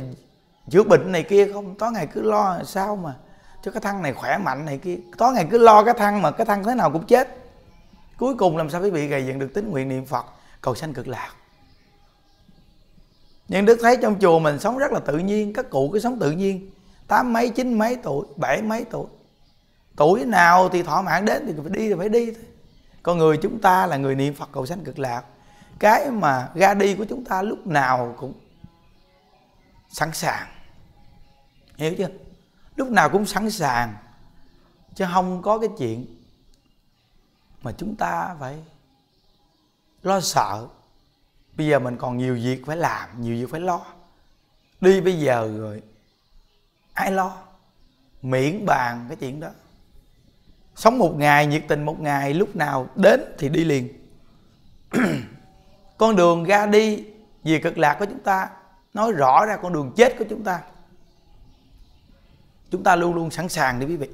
chữa 0.71 0.83
bệnh 0.83 1.12
này 1.12 1.23
kia 1.23 1.53
không, 1.53 1.75
tối 1.75 1.93
ngày 1.93 2.07
cứ 2.07 2.23
lo 2.23 2.59
sao 2.64 2.97
mà 2.97 3.14
cho 3.62 3.71
cái 3.71 3.81
thân 3.81 4.03
này 4.03 4.12
khỏe 4.12 4.38
mạnh 4.38 4.64
này 4.64 4.79
kia. 4.79 4.97
Tối 5.19 5.33
ngày 5.33 5.47
cứ 5.50 5.59
lo 5.59 5.85
cái 5.85 5.95
thân 5.99 6.23
mà 6.23 6.31
cái 6.31 6.47
thân 6.47 6.64
thế 6.64 6.75
nào 6.75 6.91
cũng 6.91 7.07
chết. 7.07 7.29
Cuối 8.19 8.35
cùng 8.35 8.57
làm 8.57 8.71
sao 8.71 8.83
quý 8.83 8.91
vị 8.91 9.07
gầy 9.07 9.26
dựng 9.26 9.38
được 9.38 9.55
tính 9.55 9.71
nguyện 9.71 9.88
niệm 9.88 10.07
phật, 10.07 10.26
cầu 10.61 10.75
sanh 10.75 10.93
cực 10.93 11.09
lạc 11.09 11.31
nhưng 13.48 13.64
đức 13.64 13.78
thấy 13.82 13.96
trong 14.02 14.20
chùa 14.20 14.38
mình 14.38 14.58
sống 14.58 14.78
rất 14.78 14.92
là 14.92 15.00
tự 15.00 15.18
nhiên, 15.18 15.52
các 15.52 15.70
cụ 15.70 15.90
cứ 15.92 16.00
sống 16.00 16.18
tự 16.18 16.30
nhiên. 16.30 16.70
Tám 17.08 17.32
mấy, 17.32 17.48
chín 17.48 17.78
mấy 17.78 17.96
tuổi, 17.96 18.26
bảy 18.36 18.62
mấy 18.62 18.84
tuổi. 18.84 19.06
Tuổi 19.96 20.24
nào 20.24 20.68
thì 20.68 20.82
thọ 20.82 21.02
mạng 21.02 21.24
đến 21.24 21.44
thì 21.46 21.52
phải 21.62 21.70
đi, 21.70 21.88
thì 21.88 21.94
phải 21.98 22.08
đi 22.08 22.30
thôi. 22.30 22.44
Con 23.02 23.18
người 23.18 23.36
chúng 23.36 23.60
ta 23.60 23.86
là 23.86 23.96
người 23.96 24.14
niệm 24.14 24.34
phật 24.34 24.48
cầu 24.52 24.66
sanh 24.66 24.84
cực 24.84 24.98
lạc. 24.98 25.24
Cái 25.78 26.10
mà 26.10 26.48
ra 26.54 26.74
đi 26.74 26.94
của 26.94 27.04
chúng 27.04 27.24
ta 27.24 27.42
lúc 27.42 27.66
nào 27.66 28.14
cũng 28.18 28.32
sẵn 29.88 30.12
sàng. 30.12 30.46
Hiểu 31.76 31.94
chưa? 31.98 32.08
Lúc 32.76 32.90
nào 32.90 33.08
cũng 33.08 33.26
sẵn 33.26 33.50
sàng, 33.50 33.94
chứ 34.94 35.04
không 35.12 35.42
có 35.42 35.58
cái 35.58 35.68
chuyện 35.78 36.06
mà 37.62 37.72
chúng 37.72 37.96
ta 37.96 38.36
phải 38.40 38.56
lo 40.02 40.20
sợ 40.20 40.66
bây 41.56 41.66
giờ 41.66 41.78
mình 41.78 41.96
còn 41.96 42.18
nhiều 42.18 42.34
việc 42.34 42.66
phải 42.66 42.76
làm, 42.76 43.08
nhiều 43.20 43.37
việc 43.37 43.50
phải 43.50 43.61
lo. 43.61 43.80
Đi 44.80 45.00
bây 45.00 45.20
giờ 45.20 45.50
rồi, 45.58 45.82
ai 46.92 47.12
lo? 47.12 47.37
Miễn 48.23 48.66
bàn 48.66 49.04
cái 49.08 49.16
chuyện 49.16 49.40
đó. 49.40 49.49
Sống 50.75 50.99
một 50.99 51.14
ngày, 51.16 51.46
nhiệt 51.46 51.64
tình 51.68 51.84
một 51.84 52.00
ngày, 52.00 52.34
lúc 52.34 52.56
nào 52.56 52.88
đến 52.94 53.20
thì 53.38 53.49
đi 53.49 53.64
liền. 53.64 53.88
Con 55.99 56.16
đường 56.16 56.44
ra 56.44 56.66
đi 56.66 57.04
về 57.44 57.58
cực 57.58 57.78
lạc 57.78 57.96
của 57.99 58.04
chúng 58.04 58.23
ta, 58.23 58.49
nói 58.94 59.12
rõ 59.12 59.46
ra 59.46 59.56
con 59.56 59.73
đường 59.73 59.92
chết 59.96 60.18
của 60.18 60.25
chúng 60.30 60.44
ta. 60.44 60.61
Chúng 62.70 62.82
ta 62.82 62.96
luôn 62.96 63.14
luôn 63.14 63.30
sẵn 63.30 63.49
sàng 63.49 63.80
đi 63.80 63.87
quý 63.87 63.96
vị. 63.96 64.08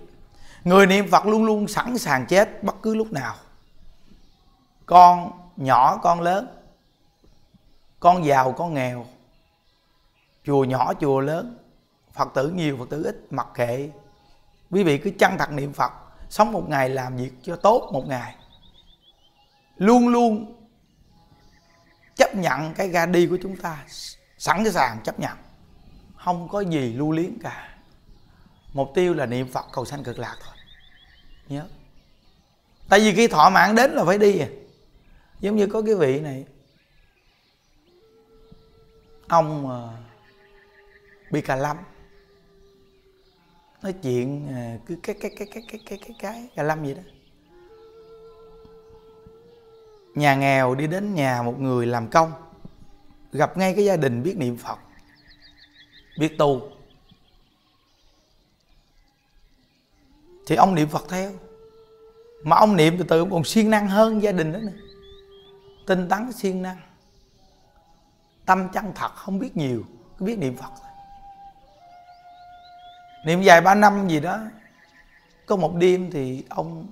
Người 0.64 0.86
niệm 0.86 1.10
phật 1.10 1.26
luôn 1.26 1.44
luôn 1.44 1.68
sẵn 1.68 1.98
sàng 1.98 2.26
chết 2.26 2.62
bất 2.62 2.82
cứ 2.82 2.94
lúc 2.94 3.12
nào. 3.12 3.34
Con 4.86 5.30
nhỏ, 5.56 5.96
con 5.96 6.20
lớn 6.20 6.46
con 8.00 8.24
giàu, 8.24 8.52
con 8.52 8.74
nghèo. 8.74 9.06
Chùa 10.44 10.64
nhỏ, 10.64 10.92
chùa 11.00 11.20
lớn. 11.20 11.58
Phật 12.12 12.28
tử 12.34 12.48
nhiều, 12.48 12.76
phật 12.76 12.90
tử 12.90 13.04
ít, 13.04 13.32
mặc 13.32 13.46
kệ. 13.54 13.90
Quý 14.70 14.82
vị 14.82 14.98
cứ 14.98 15.10
chân 15.18 15.38
thật 15.38 15.52
niệm 15.52 15.72
phật, 15.72 15.92
sống 16.28 16.52
một 16.52 16.68
ngày 16.68 16.88
làm 16.88 17.16
việc 17.16 17.32
cho 17.42 17.56
tốt 17.56 17.90
một 17.92 18.08
ngày. 18.08 18.34
Luôn 19.76 20.08
luôn 20.08 20.56
chấp 22.16 22.34
nhận 22.34 22.74
cái 22.74 22.90
ra 22.90 23.06
đi 23.06 23.26
của 23.26 23.38
chúng 23.42 23.56
ta, 23.56 23.84
sẵn 24.38 24.72
sàng 24.72 25.00
chấp 25.04 25.20
nhận. 25.20 25.36
Không 26.16 26.48
có 26.48 26.60
gì 26.60 26.92
lưu 26.92 27.12
liếng 27.12 27.38
cả. 27.42 27.68
Mục 28.72 28.90
tiêu 28.94 29.14
là 29.14 29.26
niệm 29.26 29.52
phật 29.52 29.64
cầu 29.72 29.84
sanh 29.84 30.04
cực 30.04 30.18
lạc 30.18 30.36
thôi. 30.44 30.54
Nhớ. 31.48 31.64
Tại 32.88 33.00
vì 33.00 33.14
khi 33.14 33.28
thọ 33.28 33.50
mạng 33.50 33.74
đến 33.74 33.90
là 33.90 34.04
phải 34.04 34.18
đi 34.18 34.38
à. 34.38 34.48
Giống 35.40 35.56
như 35.56 35.66
có 35.66 35.82
cái 35.82 35.94
vị 35.94 36.20
này 36.20 36.44
ông 39.30 39.68
ờ, 39.68 39.90
bị 41.30 41.40
cà 41.40 41.56
lâm. 41.56 41.76
Nói 43.82 43.92
chuyện 44.02 44.48
ờ, 44.48 44.86
cứ 44.86 44.96
cái 45.02 45.16
cái 45.20 45.30
cái 45.36 45.46
cái 45.50 45.62
cái 45.68 45.80
cái 45.86 45.98
cái 46.06 46.14
cái 46.18 46.48
cà 46.56 46.62
lâm 46.62 46.82
vậy 46.82 46.94
đó. 46.94 47.02
Nhà 50.14 50.34
nghèo 50.34 50.74
đi 50.74 50.86
đến 50.86 51.14
nhà 51.14 51.42
một 51.42 51.60
người 51.60 51.86
làm 51.86 52.08
công, 52.08 52.32
gặp 53.32 53.56
ngay 53.56 53.74
cái 53.74 53.84
gia 53.84 53.96
đình 53.96 54.22
biết 54.22 54.36
niệm 54.36 54.56
phật, 54.56 54.78
biết 56.18 56.38
tu. 56.38 56.70
Thì 60.46 60.56
ông 60.56 60.74
niệm 60.74 60.88
phật 60.88 61.04
theo. 61.08 61.32
Mà 62.44 62.56
ông 62.56 62.76
niệm 62.76 62.98
từ 62.98 63.04
từ 63.08 63.18
ông 63.18 63.30
còn 63.30 63.44
siêng 63.44 63.70
năng 63.70 63.88
hơn 63.88 64.22
gia 64.22 64.32
đình 64.32 64.52
đó 64.52 64.58
nữa. 64.58 64.72
Tinh 65.86 66.08
tấn 66.08 66.32
siêng 66.32 66.62
năng 66.62 66.76
tâm 68.50 68.68
chân 68.72 68.92
thật, 68.94 69.14
không 69.14 69.38
biết 69.38 69.56
nhiều, 69.56 69.84
cứ 70.18 70.26
biết 70.26 70.38
niệm 70.38 70.56
phật 70.56 70.70
thôi. 70.80 70.90
Niệm 73.24 73.42
vài 73.44 73.60
ba 73.60 73.74
năm 73.74 74.08
gì 74.08 74.20
đó, 74.20 74.38
có 75.46 75.56
một 75.56 75.74
đêm 75.74 76.10
thì 76.10 76.44
ông 76.48 76.86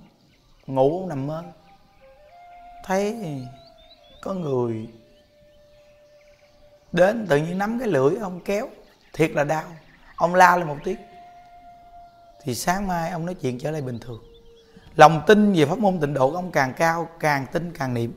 ngủ 0.67 0.99
ông 0.99 1.09
nằm 1.09 1.27
mơ. 1.27 1.43
Thấy 2.85 3.17
có 4.21 4.33
người 4.33 4.87
đến, 6.91 7.27
tự 7.29 7.37
nhiên 7.37 7.57
nắm 7.57 7.79
cái 7.79 7.87
lưỡi 7.87 8.15
ông 8.15 8.39
kéo, 8.45 8.69
thiệt 9.13 9.31
là 9.31 9.43
đau. 9.43 9.63
Ông 10.15 10.35
la 10.35 10.57
lên 10.57 10.67
một 10.67 10.77
tiếng. 10.83 10.99
Thì 12.43 12.55
sáng 12.55 12.87
mai 12.87 13.11
ông 13.11 13.25
nói 13.25 13.35
chuyện 13.35 13.59
trở 13.59 13.71
lại 13.71 13.81
bình 13.81 13.99
thường. 13.99 14.23
Lòng 14.95 15.21
tin 15.27 15.53
về 15.53 15.65
pháp 15.65 15.79
môn 15.79 15.99
tịnh 15.99 16.13
độ 16.13 16.29
của 16.31 16.35
ông 16.35 16.51
càng 16.51 16.73
cao, 16.73 17.09
càng 17.19 17.45
tin, 17.51 17.73
càng 17.73 17.93
niệm. 17.93 18.13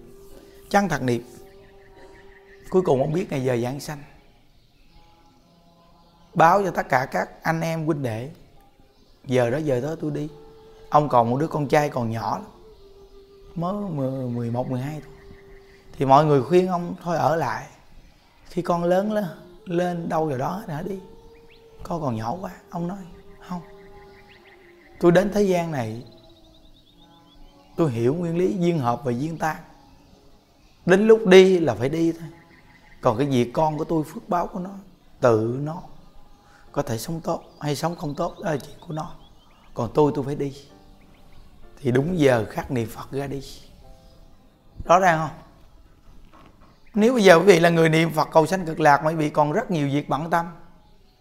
Chân 0.70 0.88
thật 0.88 1.02
niệm 1.02 1.24
cuối 2.72 2.82
cùng 2.82 3.00
ông 3.00 3.12
biết 3.12 3.30
ngày 3.30 3.44
giờ 3.44 3.56
giảng 3.56 3.80
sanh 3.80 4.02
báo 6.34 6.62
cho 6.62 6.70
tất 6.70 6.88
cả 6.88 7.06
các 7.10 7.42
anh 7.42 7.60
em 7.60 7.86
huynh 7.86 8.02
đệ 8.02 8.30
giờ 9.26 9.50
đó 9.50 9.58
giờ 9.58 9.80
đó 9.80 9.94
tôi 10.00 10.10
đi. 10.10 10.28
Ông 10.90 11.08
còn 11.08 11.30
một 11.30 11.38
đứa 11.40 11.46
con 11.46 11.68
trai 11.68 11.88
còn 11.88 12.10
nhỏ 12.10 12.38
lắm 12.38 12.48
mới 13.54 13.74
11, 14.28 14.70
12 14.70 15.00
thôi. 15.04 15.12
Thì 15.96 16.04
mọi 16.04 16.24
người 16.24 16.42
khuyên 16.42 16.68
ông 16.68 16.94
thôi 17.02 17.16
ở 17.16 17.36
lại 17.36 17.66
khi 18.48 18.62
con 18.62 18.84
lớn 18.84 19.12
lên 19.12 19.24
lên 19.64 20.08
đâu 20.08 20.28
rồi 20.28 20.38
đó 20.38 20.62
đã 20.66 20.82
đi 20.82 20.98
con 21.82 22.02
còn 22.02 22.16
nhỏ 22.16 22.36
quá. 22.40 22.50
Ông 22.70 22.88
nói 22.88 22.98
không 23.48 23.60
tôi 25.00 25.12
đến 25.12 25.30
thế 25.34 25.42
gian 25.42 25.70
này 25.70 26.04
tôi 27.76 27.90
hiểu 27.90 28.14
nguyên 28.14 28.38
lý 28.38 28.56
duyên 28.58 28.78
hợp 28.78 29.00
và 29.04 29.12
duyên 29.12 29.38
tan. 29.38 29.56
Đến 30.86 31.06
lúc 31.06 31.26
đi 31.26 31.58
là 31.58 31.74
phải 31.74 31.88
đi 31.88 32.12
thôi 32.12 32.28
còn 33.02 33.18
cái 33.18 33.26
gì 33.26 33.50
con 33.54 33.78
của 33.78 33.84
tôi 33.84 34.04
phước 34.04 34.28
báo 34.28 34.46
của 34.46 34.58
nó, 34.60 34.70
tự 35.20 35.58
nó 35.62 35.82
có 36.72 36.82
thể 36.82 36.98
sống 36.98 37.20
tốt 37.20 37.42
hay 37.60 37.76
sống 37.76 37.96
không 37.96 38.14
tốt, 38.14 38.34
đó 38.42 38.50
là 38.50 38.56
chuyện 38.56 38.76
của 38.80 38.94
nó. 38.94 39.14
Còn 39.74 39.90
tôi 39.94 40.12
tôi 40.14 40.24
phải 40.24 40.34
đi. 40.34 40.56
Thì 41.80 41.90
đúng 41.90 42.18
giờ 42.18 42.46
khắc 42.50 42.70
niệm 42.70 42.88
phật 42.88 43.10
ra 43.10 43.26
đi. 43.26 43.42
Rõ 44.84 44.98
ràng 44.98 45.18
không? 45.18 45.38
Nếu 46.94 47.14
bây 47.14 47.24
giờ 47.24 47.36
quý 47.38 47.44
vị 47.44 47.60
là 47.60 47.68
người 47.68 47.88
niệm 47.88 48.10
phật 48.10 48.28
cầu 48.32 48.46
sanh 48.46 48.66
cực 48.66 48.80
lạc 48.80 49.02
quý 49.06 49.14
vị 49.14 49.30
còn 49.30 49.52
rất 49.52 49.70
nhiều 49.70 49.88
việc 49.88 50.08
bận 50.08 50.30
tâm, 50.30 50.46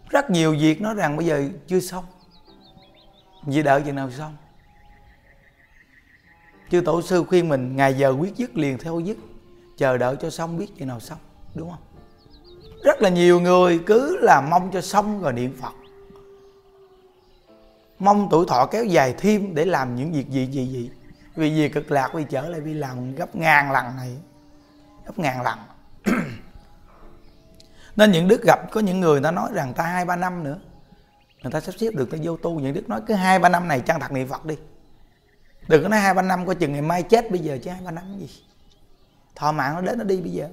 rất 0.09 0.29
nhiều 0.29 0.55
việc 0.59 0.81
nói 0.81 0.93
rằng 0.93 1.17
bây 1.17 1.25
giờ 1.25 1.49
chưa 1.67 1.79
xong 1.79 2.05
vì 3.43 3.63
đợi 3.63 3.81
chừng 3.81 3.95
nào 3.95 4.11
xong. 4.11 4.35
Chư 6.71 6.81
tổ 6.81 7.01
sư 7.01 7.23
khuyên 7.29 7.49
mình, 7.49 7.75
ngày 7.75 7.93
giờ 7.93 8.15
quyết 8.19 8.35
dứt 8.35 8.57
liền 8.57 8.77
theo 8.77 8.99
dứt 8.99 9.17
chờ 9.77 9.97
đợi 9.97 10.15
cho 10.21 10.29
xong, 10.29 10.57
biết 10.57 10.67
chừng 10.77 10.87
nào 10.87 10.99
xong 10.99 11.17
đúng 11.55 11.69
không? 11.69 11.79
Rất 12.83 13.01
là 13.01 13.09
nhiều 13.09 13.39
người 13.39 13.79
cứ 13.85 14.17
là 14.21 14.41
mong 14.41 14.71
cho 14.73 14.81
xong 14.81 15.21
rồi 15.21 15.33
niệm 15.33 15.57
phật. 15.61 15.73
Mong 17.99 18.27
tuổi 18.31 18.45
thọ 18.47 18.65
kéo 18.65 18.85
dài 18.85 19.15
thêm 19.17 19.55
để 19.55 19.65
làm 19.65 19.95
những 19.95 20.11
việc 20.11 20.29
gì 20.29 20.45
gì 20.45 20.65
gì. 20.65 20.89
Vì 21.35 21.55
gì 21.55 21.69
cực 21.69 21.91
lạc 21.91 22.11
vì 22.13 22.23
trở 22.23 22.49
lại 22.49 22.61
vì 22.61 22.73
làm 22.73 23.15
gấp 23.15 23.35
ngàn 23.35 23.71
lần 23.71 23.95
này. 23.95 24.17
Gấp 25.05 25.19
ngàn 25.19 25.41
lần. 25.41 25.59
Nên 27.95 28.11
những 28.11 28.27
đức 28.27 28.41
gặp, 28.43 28.59
có 28.71 28.81
những 28.81 28.99
người 28.99 29.21
ta 29.21 29.31
nói 29.31 29.49
rằng 29.53 29.73
ta 29.73 29.83
hai, 29.83 30.05
ba 30.05 30.15
năm 30.15 30.43
nữa. 30.43 30.59
Người 31.43 31.51
ta 31.51 31.59
sắp 31.59 31.75
xếp 31.77 31.89
được, 31.95 32.11
ta 32.11 32.17
vô 32.23 32.37
tu. 32.37 32.59
Những 32.59 32.73
đức 32.73 32.89
nói 32.89 33.01
cứ 33.07 33.13
hai, 33.13 33.39
ba 33.39 33.49
năm 33.49 33.67
này 33.67 33.79
chăng 33.79 33.99
thật 33.99 34.11
niệm 34.11 34.27
phật 34.27 34.45
đi. 34.45 34.57
Đừng 35.67 35.83
có 35.83 35.89
nói 35.89 35.99
hai, 35.99 36.13
ba 36.13 36.21
năm, 36.21 36.45
coi 36.45 36.55
chừng 36.55 36.73
ngày 36.73 36.81
mai 36.81 37.03
chết, 37.03 37.31
bây 37.31 37.39
giờ 37.39 37.57
chứ 37.63 37.71
hai, 37.71 37.81
ba 37.85 37.91
năm 37.91 38.17
gì? 38.19 38.29
Thọ 39.35 39.51
mạng 39.51 39.75
nó 39.75 39.81
đến 39.81 39.97
nó 39.97 40.03
đi 40.03 40.21
bây 40.21 40.31
giờ 40.31 40.49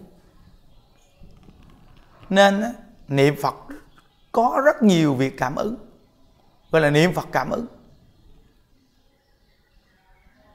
nên 2.30 2.62
niệm 3.08 3.34
phật 3.42 3.54
có 4.32 4.62
rất 4.64 4.82
nhiều 4.82 5.14
việc 5.14 5.34
cảm 5.36 5.56
ứng. 5.56 5.76
Gọi 6.70 6.82
là 6.82 6.90
niệm 6.90 7.14
phật 7.14 7.28
cảm 7.32 7.50
ứng. 7.50 7.66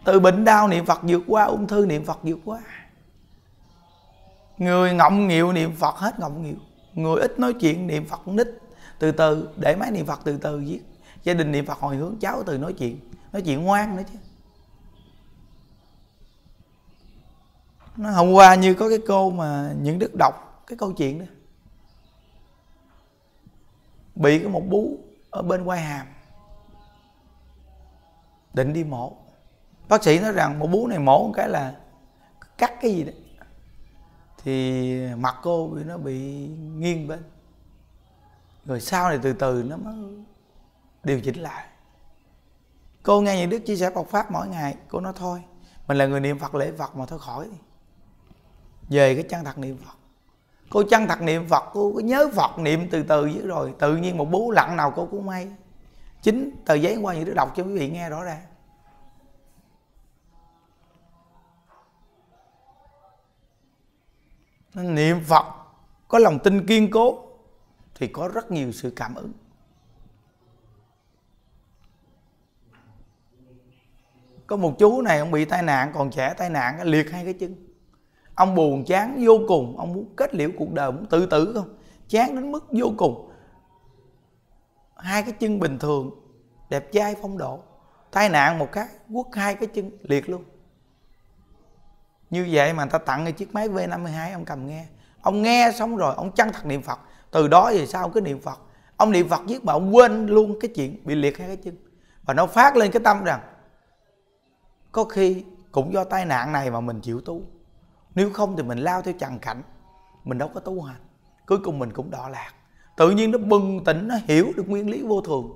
Từ 0.05 0.19
bệnh 0.19 0.43
đau 0.43 0.67
niệm 0.67 0.85
phật 0.85 0.99
vượt 1.03 1.21
qua, 1.27 1.43
ung 1.43 1.67
thư 1.67 1.85
niệm 1.85 2.05
phật 2.05 2.19
vượt 2.23 2.39
qua. 2.45 2.61
Người 4.57 4.93
ngọng 4.93 5.27
nghịu 5.27 5.53
niệm 5.53 5.75
phật 5.75 5.95
hết 5.95 6.19
ngọng 6.19 6.43
nghịu. 6.43 6.55
Người 6.93 7.21
ít 7.21 7.39
nói 7.39 7.53
chuyện 7.53 7.87
niệm 7.87 8.05
phật 8.07 8.27
nít. 8.27 8.47
Từ 8.99 9.11
từ, 9.11 9.49
để 9.57 9.75
máy 9.75 9.91
niệm 9.91 10.05
phật 10.05 10.19
từ 10.23 10.37
từ 10.37 10.57
viết. 10.57 10.79
Gia 11.23 11.33
đình 11.33 11.51
niệm 11.51 11.65
phật 11.65 11.79
hồi 11.79 11.95
hướng 11.95 12.15
cháu 12.21 12.43
từ 12.45 12.57
nói 12.57 12.73
chuyện. 12.73 12.99
Nói 13.33 13.41
chuyện 13.41 13.63
ngoan 13.63 13.95
nữa 13.95 14.03
chứ. 14.11 14.19
Nó 17.97 18.11
hôm 18.11 18.31
qua 18.31 18.55
như 18.55 18.73
có 18.73 18.89
cái 18.89 18.99
cô 19.07 19.31
mà 19.31 19.71
những 19.81 19.99
đức 19.99 20.11
đọc 20.19 20.63
cái 20.67 20.77
câu 20.77 20.93
chuyện 20.93 21.19
đó 21.19 21.25
bị 24.15 24.39
cái 24.39 24.47
một 24.47 24.63
bú 24.69 24.97
ở 25.29 25.41
bên 25.41 25.65
quai 25.65 25.81
hàm. 25.81 26.07
Định 28.53 28.73
đi 28.73 28.83
mổ. 28.83 29.17
Bác 29.89 30.03
sĩ 30.03 30.19
nói 30.19 30.31
rằng 30.31 30.59
một 30.59 30.67
bú 30.67 30.87
này 30.87 30.99
mổ 30.99 31.27
một 31.27 31.33
cái 31.35 31.49
là 31.49 31.75
cắt 32.57 32.71
cái 32.81 32.91
gì 32.91 33.03
đấy. 33.03 33.15
Thì 34.43 35.07
mặt 35.15 35.35
cô 35.41 35.67
bị, 35.67 35.83
nó 35.83 35.97
bị 35.97 36.47
nghiêng 36.57 37.07
bên. 37.07 37.23
Rồi 38.65 38.81
sau 38.81 39.09
này 39.09 39.19
từ 39.23 39.33
từ 39.33 39.63
nó 39.67 39.77
mới 39.77 39.95
điều 41.03 41.21
chỉnh 41.21 41.41
lại. 41.41 41.67
Cô 43.03 43.21
nghe 43.21 43.37
những 43.37 43.49
đức 43.49 43.59
chia 43.59 43.75
sẻ 43.75 43.91
Phật 43.95 44.07
pháp 44.07 44.31
mỗi 44.31 44.47
ngày, 44.47 44.75
cô 44.87 44.99
nói 44.99 45.13
thôi, 45.15 45.43
mình 45.87 45.97
là 45.97 46.05
người 46.05 46.19
niệm 46.19 46.39
Phật 46.39 46.55
lễ 46.55 46.71
Phật 46.77 46.95
mà 46.95 47.05
thôi 47.05 47.19
khỏi 47.19 47.47
đi. 47.51 47.57
Về 48.89 49.15
cái 49.15 49.23
chân 49.29 49.45
thật 49.45 49.57
niệm 49.57 49.77
Phật 49.85 49.97
cô 50.73 50.83
chân 50.83 51.07
thật 51.07 51.21
niệm 51.21 51.47
Phật, 51.47 51.63
cô 51.73 51.91
có 51.95 51.99
nhớ 51.99 52.29
Phật 52.35 52.59
niệm 52.59 52.87
từ 52.91 53.03
từ 53.03 53.21
với 53.21 53.41
rồi 53.43 53.73
tự 53.79 53.95
nhiên 53.95 54.17
một 54.17 54.25
bú 54.25 54.51
lặng 54.51 54.75
nào 54.75 54.93
cô 54.95 55.07
cũng 55.11 55.25
may. 55.25 55.47
Chính 56.21 56.51
tờ 56.65 56.73
giấy 56.73 56.97
qua 57.01 57.13
những 57.13 57.25
đứa 57.25 57.33
đọc 57.33 57.53
cho 57.55 57.63
quý 57.63 57.77
vị 57.77 57.89
nghe 57.89 58.09
rõ 58.09 58.23
ràng. 58.23 58.41
Niệm 64.73 65.23
Phật 65.27 65.45
có 66.07 66.19
lòng 66.19 66.39
tin 66.43 66.67
kiên 66.67 66.91
cố 66.91 67.25
thì 67.95 68.07
có 68.07 68.27
rất 68.27 68.51
nhiều 68.51 68.71
sự 68.71 68.93
cảm 68.95 69.15
ứng. 69.15 69.31
Có 74.47 74.55
một 74.55 74.75
chú 74.79 75.01
này, 75.01 75.19
ông 75.19 75.31
bị 75.31 75.45
tai 75.45 75.63
nạn, 75.63 75.91
còn 75.95 76.11
trẻ 76.11 76.33
tai 76.37 76.49
nạn, 76.49 76.81
liệt 76.81 77.11
hai 77.11 77.23
cái 77.23 77.33
chân 77.33 77.72
ông 78.35 78.55
buồn, 78.55 78.85
chán, 78.85 79.23
vô 79.25 79.39
cùng. 79.47 79.77
Ông 79.77 79.93
muốn 79.93 80.05
kết 80.15 80.35
liễu 80.35 80.49
cuộc 80.57 80.71
đời, 80.71 80.91
muốn 80.91 81.05
tự 81.05 81.25
tử 81.25 81.53
không? 81.55 81.75
Chán 82.07 82.35
đến 82.35 82.51
mức 82.51 82.65
vô 82.71 82.93
cùng. 82.97 83.29
Hai 84.95 85.23
cái 85.23 85.31
chân 85.31 85.59
bình 85.59 85.79
thường, 85.79 86.11
đẹp 86.69 86.91
trai, 86.91 87.15
phong 87.21 87.37
độ. 87.37 87.59
Tai 88.11 88.29
nạn 88.29 88.59
một 88.59 88.71
cái, 88.71 88.87
quất 89.13 89.25
hai 89.33 89.55
cái 89.55 89.69
chân 89.73 89.91
liệt 90.01 90.29
luôn. 90.29 90.43
Như 92.29 92.47
vậy 92.51 92.73
mà 92.73 92.83
người 92.83 92.91
ta 92.91 92.97
tặng 92.97 93.23
cái 93.23 93.33
chiếc 93.33 93.53
máy 93.53 93.69
V52 93.69 94.33
ông 94.33 94.45
cầm 94.45 94.67
nghe. 94.67 94.85
Ông 95.21 95.41
nghe 95.41 95.71
xong 95.75 95.97
rồi, 95.97 96.15
ông 96.15 96.31
chân 96.31 96.49
thật 96.53 96.65
niệm 96.65 96.81
Phật. 96.81 96.99
Từ 97.31 97.47
đó 97.47 97.71
về 97.73 97.85
sau 97.85 98.01
ông 98.01 98.11
cứ 98.11 98.21
niệm 98.21 98.41
Phật. 98.41 98.59
Ông 98.97 99.11
niệm 99.11 99.29
Phật 99.29 99.41
giết 99.47 99.65
mà 99.65 99.73
ông 99.73 99.95
quên 99.95 100.25
luôn 100.25 100.59
cái 100.59 100.71
chuyện 100.75 101.01
bị 101.05 101.15
liệt 101.15 101.37
hai 101.37 101.47
cái 101.47 101.57
chân. 101.57 101.75
Và 102.25 102.33
nó 102.33 102.45
phát 102.45 102.75
lên 102.75 102.91
cái 102.91 103.01
tâm 103.03 103.23
rằng, 103.23 103.39
có 104.91 105.03
khi 105.03 105.43
cũng 105.71 105.93
do 105.93 106.03
tai 106.03 106.25
nạn 106.25 106.51
này 106.51 106.71
mà 106.71 106.79
mình 106.79 107.01
chịu 107.01 107.21
tu 107.21 107.41
nếu 108.15 108.29
không 108.33 108.57
thì 108.57 108.63
mình 108.63 108.77
lao 108.77 109.01
theo 109.01 109.13
trần 109.19 109.39
cảnh, 109.39 109.61
mình 110.23 110.37
đâu 110.37 110.51
có 110.53 110.59
tu 110.59 110.81
hành. 110.81 111.01
Cuối 111.47 111.59
cùng 111.63 111.79
mình 111.79 111.93
cũng 111.93 112.11
đọa 112.11 112.29
lạc. 112.29 112.53
Tự 112.97 113.11
nhiên 113.11 113.31
nó 113.31 113.37
bừng 113.37 113.83
tỉnh, 113.83 114.07
nó 114.07 114.15
hiểu 114.27 114.51
được 114.55 114.69
nguyên 114.69 114.89
lý 114.89 115.03
vô 115.03 115.21
thường. 115.21 115.51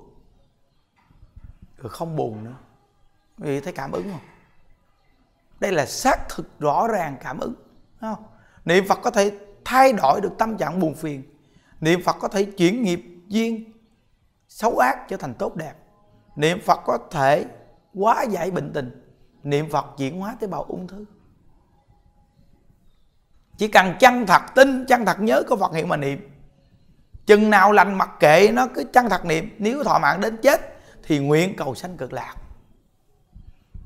Rồi 1.76 1.90
không 1.90 2.16
buồn 2.16 2.44
nữa. 2.44 2.54
Vì 3.38 3.60
thấy 3.60 3.72
cảm 3.72 3.92
ứng 3.92 4.10
không? 4.12 4.20
Đây 5.60 5.72
là 5.72 5.86
xác 5.86 6.28
thực 6.28 6.60
rõ 6.60 6.88
ràng 6.88 7.16
cảm 7.22 7.38
ứng 7.38 7.54
không? 8.00 8.24
niệm 8.64 8.84
phật 8.88 8.98
có 9.02 9.10
thể 9.10 9.38
thay 9.64 9.92
đổi 9.92 10.20
được 10.20 10.32
tâm 10.38 10.56
trạng 10.56 10.80
buồn 10.80 10.94
phiền. 10.94 11.22
Niệm 11.80 12.02
phật 12.04 12.16
có 12.20 12.28
thể 12.28 12.44
chuyển 12.44 12.82
nghiệp 12.82 13.04
duyên, 13.28 13.72
xấu 14.48 14.78
ác 14.78 15.08
trở 15.08 15.16
thành 15.16 15.34
tốt 15.34 15.56
đẹp. 15.56 15.74
Niệm 16.36 16.58
phật 16.66 16.80
có 16.84 16.98
thể 17.10 17.46
hóa 17.94 18.22
giải 18.22 18.50
bệnh 18.50 18.72
tình. 18.72 19.14
Niệm 19.42 19.70
phật 19.70 19.86
chuyển 19.98 20.20
hóa 20.20 20.36
tế 20.40 20.46
bào 20.46 20.62
ung 20.62 20.86
thư 20.86 21.04
chỉ 23.58 23.68
cần 23.68 23.94
chân 24.00 24.26
thật 24.26 24.42
tin, 24.54 24.86
chân 24.86 25.04
thật 25.04 25.20
nhớ 25.20 25.42
có 25.48 25.56
phật 25.56 25.74
hiệu 25.74 25.86
mà 25.86 25.96
niệm. 25.96 26.30
Chừng 27.26 27.50
nào 27.50 27.72
lành 27.72 27.98
mặc 27.98 28.10
kệ 28.20 28.50
nó, 28.52 28.66
cứ 28.74 28.84
chân 28.92 29.08
thật 29.08 29.24
niệm. 29.24 29.56
Nếu 29.58 29.84
thọ 29.84 29.98
mạng 29.98 30.20
đến 30.20 30.36
chết, 30.42 30.60
thì 31.02 31.18
nguyện 31.18 31.56
cầu 31.56 31.74
sanh 31.74 31.96
cực 31.96 32.12
lạc. 32.12 32.34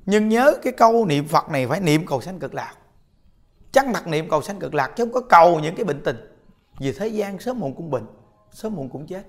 Nhưng 0.06 0.28
nhớ 0.28 0.54
cái 0.62 0.72
câu 0.72 1.06
niệm 1.06 1.28
phật 1.28 1.50
này 1.50 1.66
phải 1.66 1.80
niệm 1.80 2.06
cầu 2.06 2.20
sanh 2.20 2.38
cực 2.38 2.54
lạc. 2.54 2.74
Chân 3.72 3.92
thật 3.94 4.06
niệm 4.06 4.28
cầu 4.28 4.42
sanh 4.42 4.58
cực 4.58 4.74
lạc, 4.74 4.92
chứ 4.96 5.04
không 5.04 5.12
có 5.12 5.20
cầu 5.20 5.61
những 5.61 5.76
cái 5.76 5.85
bệnh 5.85 6.02
tình. 6.04 6.16
Vì 6.78 6.92
thế 6.92 7.08
gian 7.08 7.38
sớm 7.38 7.61
muộn 7.61 7.74
cũng 7.74 7.90
bệnh, 7.90 8.06
sớm 8.50 8.74
muộn 8.74 8.88
cũng 8.88 9.06
chết. 9.06 9.22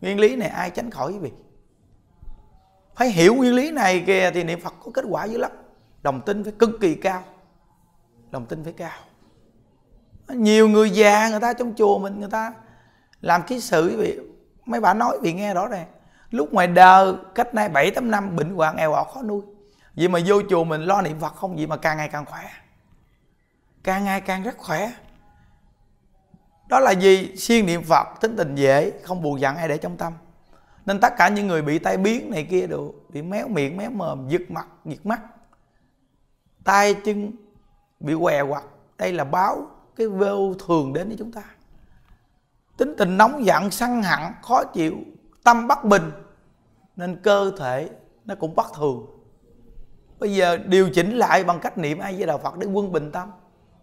Nguyên 0.00 0.20
lý 0.20 0.36
này 0.36 0.48
ai 0.48 0.70
tránh 0.70 0.90
khỏi 0.90 1.12
quý 1.12 1.18
vị? 1.18 1.32
Phải 2.94 3.10
hiểu 3.10 3.34
nguyên 3.34 3.54
lý 3.54 3.70
này 3.70 4.04
kìa 4.06 4.30
thì 4.34 4.44
niệm 4.44 4.60
phật 4.60 4.74
có 4.84 4.90
kết 4.94 5.04
quả 5.08 5.24
dữ 5.24 5.38
lắm. 5.38 5.50
Đồng 6.02 6.20
tin 6.20 6.44
phải 6.44 6.52
cực 6.58 6.70
kỳ 6.80 6.94
cao. 6.94 7.22
Đồng 8.30 8.46
tin 8.46 8.64
phải 8.64 8.72
cao 8.72 8.98
nhiều 10.28 10.68
người 10.68 10.90
già 10.90 11.28
người 11.28 11.40
ta 11.40 11.52
trong 11.52 11.74
chùa 11.76 11.98
mình, 11.98 12.20
người 12.20 12.30
ta 12.30 12.52
làm 13.20 13.42
ký 13.42 13.60
sự 13.60 13.96
vì 13.98 14.18
mấy 14.66 14.80
bà 14.80 14.94
nói, 14.94 15.18
vì 15.22 15.32
nghe 15.32 15.54
rõ 15.54 15.68
ràng. 15.68 15.86
Lúc 16.30 16.52
ngoài 16.52 16.66
đời, 16.66 17.14
cách 17.34 17.54
nay 17.54 17.68
bảy, 17.68 17.90
tám 17.90 18.10
năm, 18.10 18.36
bệnh 18.36 18.54
hoạn 18.54 18.76
eo 18.76 18.92
ọt 18.92 19.06
khó 19.14 19.22
nuôi. 19.22 19.42
Vậy 19.96 20.08
mà 20.08 20.18
vô 20.26 20.42
chùa 20.50 20.64
mình 20.64 20.82
lo 20.82 21.02
niệm 21.02 21.20
phật 21.20 21.34
không? 21.34 21.56
Vậy 21.56 21.66
mà 21.66 21.76
càng 21.76 21.96
ngày 21.96 22.08
càng 22.08 22.24
khỏe. 22.24 22.50
Càng 23.84 24.04
ngày 24.04 24.20
càng 24.20 24.42
rất 24.42 24.58
khỏe. 24.58 24.92
Đó 26.68 26.80
là 26.80 26.90
gì 26.90 27.36
siêng 27.36 27.66
niệm 27.66 27.82
phật, 27.82 28.08
tính 28.20 28.36
tình 28.36 28.54
dễ, 28.54 28.92
không 29.02 29.22
buồn 29.22 29.40
giận 29.40 29.56
ai 29.56 29.68
để 29.68 29.78
trong 29.78 29.96
tâm. 29.96 30.12
Nên 30.86 31.00
tất 31.00 31.16
cả 31.16 31.28
những 31.28 31.46
người 31.46 31.62
bị 31.62 31.78
tai 31.78 31.96
biến 31.96 32.30
này 32.30 32.46
kia 32.50 32.66
đều 32.66 32.94
bị 33.08 33.22
méo 33.22 33.48
miệng, 33.48 33.76
méo 33.76 33.90
mồm, 33.90 34.28
giật 34.28 34.42
mặt, 34.48 34.66
giật 34.84 35.06
mắt, 35.06 35.20
tay 36.64 36.94
chân 36.94 37.32
bị 38.00 38.14
què 38.20 38.42
quặt. 38.42 38.64
Đây 38.98 39.12
là 39.12 39.24
báo 39.24 39.66
cái 39.96 40.06
vô 40.06 40.54
thường 40.54 40.92
đến 40.92 41.08
với 41.08 41.16
chúng 41.18 41.32
ta. 41.32 41.42
Tính 42.76 42.94
tình 42.98 43.16
nóng 43.16 43.44
giận, 43.44 43.70
săn 43.70 44.02
hận 44.02 44.32
khó 44.42 44.64
chịu, 44.64 44.94
tâm 45.44 45.68
bất 45.68 45.84
bình, 45.84 46.10
nên 46.96 47.16
cơ 47.22 47.52
thể 47.58 47.90
nó 48.24 48.34
cũng 48.34 48.54
bất 48.54 48.66
thường. 48.76 49.06
Bây 50.18 50.34
giờ 50.34 50.56
điều 50.56 50.90
chỉnh 50.90 51.16
lại 51.16 51.44
bằng 51.44 51.60
cách 51.60 51.78
niệm 51.78 51.98
ai 51.98 52.16
với 52.16 52.26
đạo 52.26 52.38
phật 52.38 52.58
để 52.58 52.66
quân 52.66 52.92
bình 52.92 53.10
tâm. 53.12 53.30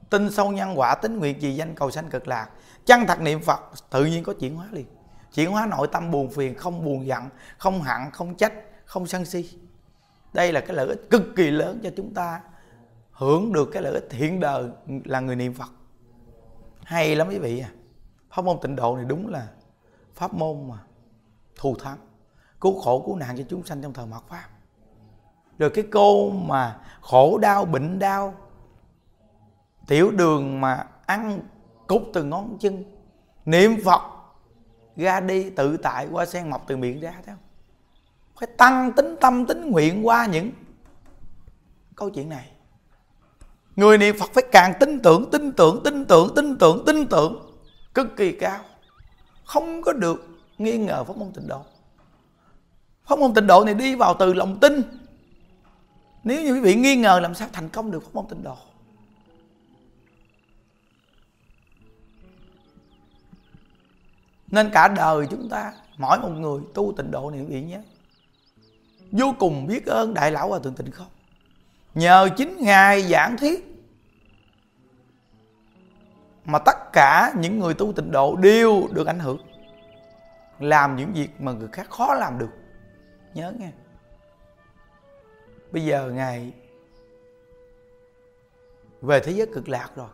Tin 0.09 0.31
sâu 0.31 0.51
nhân 0.51 0.79
quả, 0.79 0.95
tính 0.95 1.19
nguyện 1.19 1.39
trì 1.39 1.55
danh 1.55 1.75
cầu 1.75 1.91
sanh 1.91 2.09
cực 2.09 2.27
lạc. 2.27 2.49
Chân 2.85 3.05
thật 3.07 3.21
niệm 3.21 3.41
phật, 3.41 3.59
tự 3.89 4.05
nhiên 4.05 4.23
có 4.23 4.33
chuyển 4.33 4.55
hóa 4.55 4.67
liền. 4.71 4.85
Chuyển 5.33 5.51
hóa 5.51 5.65
nội 5.65 5.87
tâm 5.91 6.11
buồn 6.11 6.29
phiền, 6.31 6.55
không 6.55 6.85
buồn 6.85 7.05
giận, 7.07 7.23
không 7.57 7.81
hận, 7.81 8.11
không 8.11 8.35
trách, 8.35 8.53
không 8.85 9.07
sân 9.07 9.25
si. 9.25 9.49
Đây 10.33 10.53
là 10.53 10.59
cái 10.59 10.75
lợi 10.75 10.87
ích 10.87 11.09
cực 11.09 11.23
kỳ 11.35 11.51
lớn 11.51 11.79
cho 11.83 11.89
chúng 11.97 12.13
ta 12.13 12.41
hưởng 13.11 13.53
được 13.53 13.69
cái 13.73 13.83
lợi 13.83 13.93
ích 13.93 14.07
hiện 14.11 14.39
đời 14.39 14.65
là 15.05 15.19
người 15.19 15.35
niệm 15.35 15.53
phật 15.53 15.69
hay 16.85 17.15
lắm 17.15 17.27
quý 17.29 17.39
vị 17.39 17.59
à. 17.59 17.69
Pháp 18.29 18.45
môn 18.45 18.57
tịnh 18.61 18.75
độ 18.75 18.95
này 18.95 19.05
đúng 19.05 19.27
là 19.27 19.47
pháp 20.15 20.33
môn 20.33 20.69
mà 20.69 20.77
thù 21.55 21.75
thắng, 21.75 21.97
cứu 22.61 22.81
khổ, 22.81 23.03
cứu 23.05 23.15
nạn 23.15 23.37
cho 23.37 23.43
chúng 23.49 23.65
sanh 23.65 23.81
trong 23.81 23.93
thời 23.93 24.05
mạt 24.05 24.23
pháp. 24.27 24.47
Rồi 25.59 25.69
cái 25.69 25.85
cô 25.91 26.29
mà 26.29 26.79
khổ 27.01 27.37
đau, 27.37 27.65
bệnh 27.65 27.99
đau, 27.99 28.33
tiểu 29.87 30.11
đường 30.11 30.61
mà 30.61 30.87
ăn 31.05 31.39
cúc 31.87 32.03
từ 32.13 32.23
ngón 32.23 32.57
chân, 32.59 32.83
niệm 33.45 33.71
phật, 33.85 34.01
ra 34.95 35.19
đi 35.19 35.49
tự 35.49 35.77
tại, 35.77 36.07
qua 36.11 36.25
sen 36.25 36.49
mọc 36.49 36.63
từ 36.67 36.77
miệng 36.77 36.99
ra, 36.99 37.11
thấy 37.11 37.23
không? 37.25 37.37
Phải 38.39 38.47
tăng 38.57 38.91
tính 38.95 39.15
tâm, 39.21 39.45
tính 39.45 39.71
nguyện 39.71 40.07
qua 40.07 40.25
những 40.25 40.51
câu 41.95 42.09
chuyện 42.09 42.29
này 42.29 42.51
người 43.75 43.97
niệm 43.97 44.15
phật 44.19 44.31
phải 44.33 44.43
càng 44.51 44.73
tin 44.79 44.99
tưởng 44.99 45.31
tin 45.31 45.51
tưởng 45.51 45.81
tin 45.83 46.05
tưởng 46.05 46.35
tin 46.35 46.57
tưởng 46.57 46.83
tin 46.85 47.07
tưởng. 47.07 47.53
Cực 47.93 48.07
kỳ 48.17 48.31
cao. 48.31 48.59
Không 49.45 49.81
có 49.81 49.93
được 49.93 50.27
nghi 50.57 50.77
ngờ 50.77 51.03
pháp 51.03 51.17
môn 51.17 51.31
tịnh 51.31 51.47
độ. 51.47 51.61
Pháp 53.05 53.19
môn 53.19 53.33
tịnh 53.33 53.47
độ 53.47 53.63
này 53.65 53.73
đi 53.73 53.95
vào 53.95 54.15
từ 54.19 54.33
lòng 54.33 54.59
tin. 54.59 54.81
Nếu 56.23 56.41
như 56.41 56.53
quý 56.53 56.59
vị 56.59 56.75
nghi 56.75 56.95
ngờ, 56.95 57.19
làm 57.19 57.35
sao 57.35 57.47
thành 57.53 57.69
công 57.69 57.91
được 57.91 58.03
pháp 58.03 58.15
môn 58.15 58.25
tịnh 58.29 58.43
độ? 58.43 58.55
Nên 64.47 64.69
cả 64.73 64.87
đời 64.87 65.27
chúng 65.31 65.49
ta, 65.49 65.73
mỗi 65.97 66.19
một 66.19 66.29
người 66.29 66.61
tu 66.73 66.93
tịnh 66.97 67.11
độ 67.11 67.31
này 67.31 67.39
quý 67.39 67.45
vị 67.45 67.61
nhé, 67.61 67.81
vô 69.11 69.35
cùng 69.39 69.67
biết 69.67 69.85
ơn 69.85 70.13
đại 70.13 70.31
lão 70.31 70.49
hòa 70.49 70.59
thượng 70.59 70.75
tịnh 70.75 70.91
không 70.91 71.07
nhờ 71.93 72.29
chính 72.37 72.57
ngài 72.61 73.01
giảng 73.01 73.37
thuyết 73.37 73.73
mà 76.45 76.59
tất 76.59 76.93
cả 76.93 77.33
những 77.37 77.59
người 77.59 77.73
tu 77.73 77.93
tịnh 77.93 78.11
độ 78.11 78.35
đều 78.35 78.87
được 78.91 79.07
ảnh 79.07 79.19
hưởng. 79.19 79.37
Làm 80.59 80.95
những 80.95 81.13
việc 81.13 81.29
mà 81.39 81.51
người 81.51 81.67
khác 81.71 81.89
khó 81.89 82.13
làm 82.13 82.39
được. 82.39 82.49
Nhớ 83.33 83.53
nghe. 83.59 83.71
Bây 85.71 85.85
giờ 85.85 86.11
ngài 86.11 86.53
về 89.01 89.19
thế 89.19 89.31
giới 89.31 89.47
cực 89.53 89.69
lạc 89.69 89.89
rồi. 89.95 90.09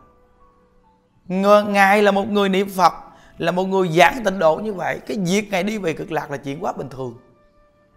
Ngài 1.68 2.02
là 2.02 2.10
một 2.10 2.28
người 2.28 2.48
niệm 2.48 2.68
phật, 2.68 2.92
là 3.38 3.52
một 3.52 3.64
người 3.64 3.88
giảng 3.88 4.24
tịnh 4.24 4.38
độ 4.38 4.56
như 4.56 4.72
vậy. 4.72 5.00
Cái 5.06 5.18
việc 5.26 5.48
ngài 5.50 5.62
đi 5.62 5.78
về 5.78 5.92
cực 5.92 6.12
lạc 6.12 6.30
là 6.30 6.36
chuyện 6.36 6.64
quá 6.64 6.72
bình 6.72 6.88
thường. 6.88 7.18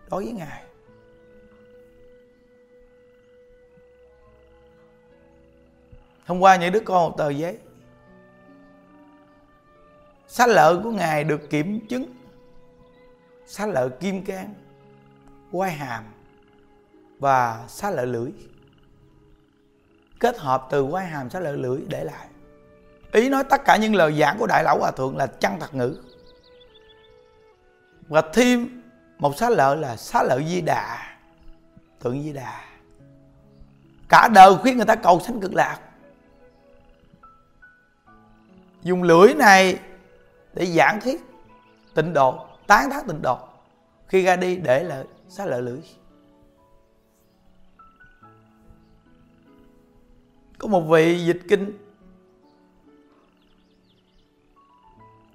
Đối 0.09 0.23
với 0.23 0.33
ngài 0.33 0.63
hôm 6.25 6.39
qua 6.39 6.55
những 6.55 6.71
đứa 6.71 6.79
con 6.79 7.09
một 7.09 7.17
tờ 7.17 7.29
giấy. 7.29 7.57
Xá 10.27 10.47
lợi 10.47 10.77
của 10.83 10.91
ngài 10.91 11.23
được 11.23 11.49
kiểm 11.49 11.87
chứng. 11.87 12.05
Xá 13.45 13.65
lợi 13.65 13.89
kim 13.99 14.25
cang, 14.25 14.53
quai 15.51 15.71
hàm 15.71 16.03
và 17.19 17.65
xá 17.67 17.91
lợi 17.91 18.07
lưỡi. 18.07 18.31
Kết 20.19 20.37
hợp 20.37 20.67
từ 20.69 20.87
quai 20.91 21.05
hàm 21.05 21.29
xá 21.29 21.39
lợi 21.39 21.57
lưỡi 21.57 21.81
để 21.87 22.03
lại. 22.03 22.27
Ý 23.11 23.29
nói 23.29 23.43
tất 23.43 23.65
cả 23.65 23.77
những 23.77 23.95
lời 23.95 24.19
giảng 24.19 24.37
của 24.39 24.47
đại 24.47 24.63
lão 24.63 24.79
hòa 24.79 24.91
thượng 24.91 25.17
là 25.17 25.27
chân 25.27 25.59
thật 25.59 25.75
ngữ. 25.75 25.97
Và 28.07 28.21
thêm 28.33 28.81
một 29.17 29.37
xá 29.37 29.49
lợi 29.49 29.77
là 29.77 29.95
xá 29.95 30.23
lợi 30.23 30.45
di 30.47 30.61
đà, 30.61 31.17
tượng 31.99 32.23
di 32.23 32.33
đà. 32.33 32.61
Cả 34.09 34.27
đời 34.27 34.55
khuyên 34.55 34.77
người 34.77 34.85
ta 34.85 34.95
cầu 34.95 35.19
sanh 35.19 35.39
cực 35.39 35.53
lạc 35.53 35.79
dùng 38.83 39.03
lưỡi 39.03 39.33
này 39.33 39.79
để 40.53 40.65
giảng 40.65 41.01
thuyết 41.01 41.21
tịnh 41.95 42.13
độ, 42.13 42.45
tán 42.67 42.89
thán 42.89 43.07
tịnh 43.07 43.21
độ. 43.21 43.37
Khi 44.07 44.23
ra 44.23 44.35
đi 44.35 44.55
để 44.55 44.83
lại, 44.83 45.03
xá 45.29 45.45
lợi 45.45 45.61
lưỡi. 45.61 45.79
Có 50.57 50.67
một 50.67 50.81
vị 50.81 51.25
dịch 51.25 51.41
kinh. 51.49 51.77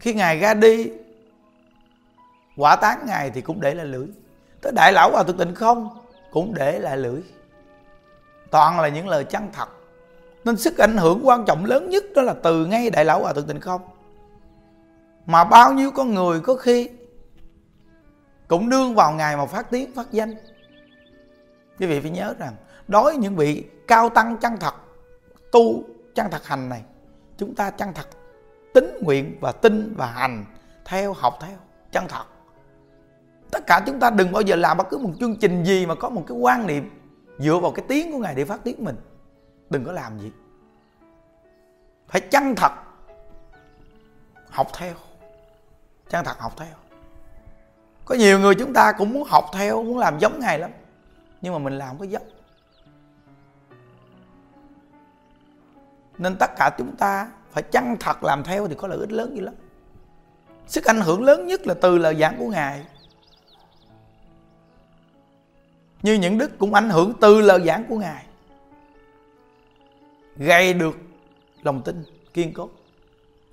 Khi 0.00 0.14
ngài 0.14 0.38
ra 0.38 0.54
đi, 0.54 0.90
quả 2.56 2.76
tán 2.76 3.04
ngài 3.06 3.30
thì 3.30 3.40
cũng 3.40 3.60
để 3.60 3.74
lại 3.74 3.86
lưỡi. 3.86 4.06
Tới 4.60 4.72
đại 4.76 4.92
lão 4.92 5.10
hòa 5.10 5.22
thượng 5.22 5.38
tịnh 5.38 5.54
không, 5.54 5.88
cũng 6.30 6.54
để 6.54 6.78
lại 6.78 6.96
lưỡi. 6.96 7.22
Toàn 8.50 8.80
là 8.80 8.88
những 8.88 9.08
lời 9.08 9.24
chân 9.24 9.48
thật 9.52 9.68
nên 10.44 10.56
sức 10.56 10.78
ảnh 10.78 10.96
hưởng 10.96 11.20
quan 11.24 11.44
trọng 11.44 11.64
lớn 11.64 11.90
nhất 11.90 12.04
đó 12.14 12.22
là 12.22 12.34
từ 12.42 12.66
ngay 12.66 12.90
đại 12.90 13.04
lão 13.04 13.20
hòa 13.20 13.32
thượng 13.32 13.46
tịnh 13.46 13.60
không. 13.60 13.80
Mà 15.26 15.44
bao 15.44 15.72
nhiêu 15.72 15.90
con 15.90 16.14
người 16.14 16.40
có 16.40 16.54
khi 16.54 16.90
cũng 18.48 18.68
nương 18.68 18.94
vào 18.94 19.12
ngày 19.12 19.36
mà 19.36 19.46
phát 19.46 19.70
tiếng, 19.70 19.94
phát 19.94 20.12
danh. 20.12 20.34
Quý 21.78 21.86
vị 21.86 22.00
phải 22.00 22.10
nhớ 22.10 22.34
rằng, 22.38 22.54
đối 22.88 23.02
với 23.02 23.16
những 23.16 23.36
vị 23.36 23.64
cao 23.86 24.08
tăng 24.08 24.36
chân 24.36 24.52
thật, 24.60 24.74
tu 25.52 25.82
chân 26.14 26.26
thật 26.30 26.46
hành 26.46 26.68
này, 26.68 26.82
chúng 27.36 27.54
ta 27.54 27.70
chân 27.70 27.88
thật 27.94 28.06
tính 28.74 28.98
nguyện 29.02 29.36
và 29.40 29.52
tin 29.52 29.94
và 29.96 30.06
hành 30.06 30.44
theo, 30.84 31.12
học 31.12 31.38
theo, 31.40 31.56
chân 31.92 32.04
thật. 32.08 32.24
Tất 33.50 33.66
cả 33.66 33.82
chúng 33.86 34.00
ta 34.00 34.10
đừng 34.10 34.32
bao 34.32 34.42
giờ 34.42 34.56
làm 34.56 34.76
bất 34.76 34.90
cứ 34.90 34.98
một 34.98 35.10
chương 35.20 35.36
trình 35.36 35.64
gì 35.64 35.86
mà 35.86 35.94
có 35.94 36.08
một 36.08 36.24
cái 36.26 36.38
quan 36.38 36.66
niệm 36.66 36.90
dựa 37.38 37.58
vào 37.58 37.70
cái 37.70 37.84
tiếng 37.88 38.12
của 38.12 38.18
ngài 38.18 38.34
để 38.34 38.44
phát 38.44 38.60
tiếng 38.64 38.84
mình 38.84 38.96
đừng 39.70 39.84
có 39.84 39.92
làm 39.92 40.18
gì. 40.18 40.32
Phải 42.08 42.20
chân 42.20 42.54
thật. 42.56 42.72
Học 44.50 44.66
theo. 44.78 44.94
Chân 46.08 46.24
thật 46.24 46.38
học 46.38 46.52
theo. 46.56 46.74
Có 48.04 48.14
nhiều 48.14 48.38
người 48.38 48.54
chúng 48.54 48.72
ta 48.72 48.92
cũng 48.92 49.12
muốn 49.12 49.24
học 49.28 49.44
theo, 49.52 49.82
muốn 49.82 49.98
làm 49.98 50.18
giống 50.18 50.40
ngài 50.40 50.58
lắm. 50.58 50.70
Nhưng 51.40 51.52
mà 51.52 51.58
mình 51.58 51.78
làm 51.78 51.88
không 51.88 51.98
có 51.98 52.04
giống. 52.04 52.28
Nên 56.18 56.36
tất 56.36 56.50
cả 56.56 56.70
chúng 56.78 56.96
ta 56.96 57.30
phải 57.50 57.62
chân 57.62 57.96
thật 58.00 58.24
làm 58.24 58.44
theo 58.44 58.68
thì 58.68 58.74
có 58.74 58.88
lợi 58.88 58.98
ích 58.98 59.12
lớn 59.12 59.34
gì 59.34 59.40
lắm. 59.40 59.54
Sức 60.66 60.84
ảnh 60.84 61.00
hưởng 61.00 61.24
lớn 61.24 61.46
nhất 61.46 61.66
là 61.66 61.74
từ 61.74 61.98
lời 61.98 62.16
giảng 62.20 62.38
của 62.38 62.48
ngài. 62.48 62.86
Như 66.02 66.14
những 66.14 66.38
đức 66.38 66.58
cũng 66.58 66.74
ảnh 66.74 66.90
hưởng 66.90 67.12
từ 67.20 67.40
lời 67.40 67.66
giảng 67.66 67.84
của 67.88 67.96
ngài 67.96 68.24
gây 70.38 70.74
được 70.74 70.96
lòng 71.62 71.82
tin, 71.82 72.04
kiên 72.34 72.52
cố 72.54 72.68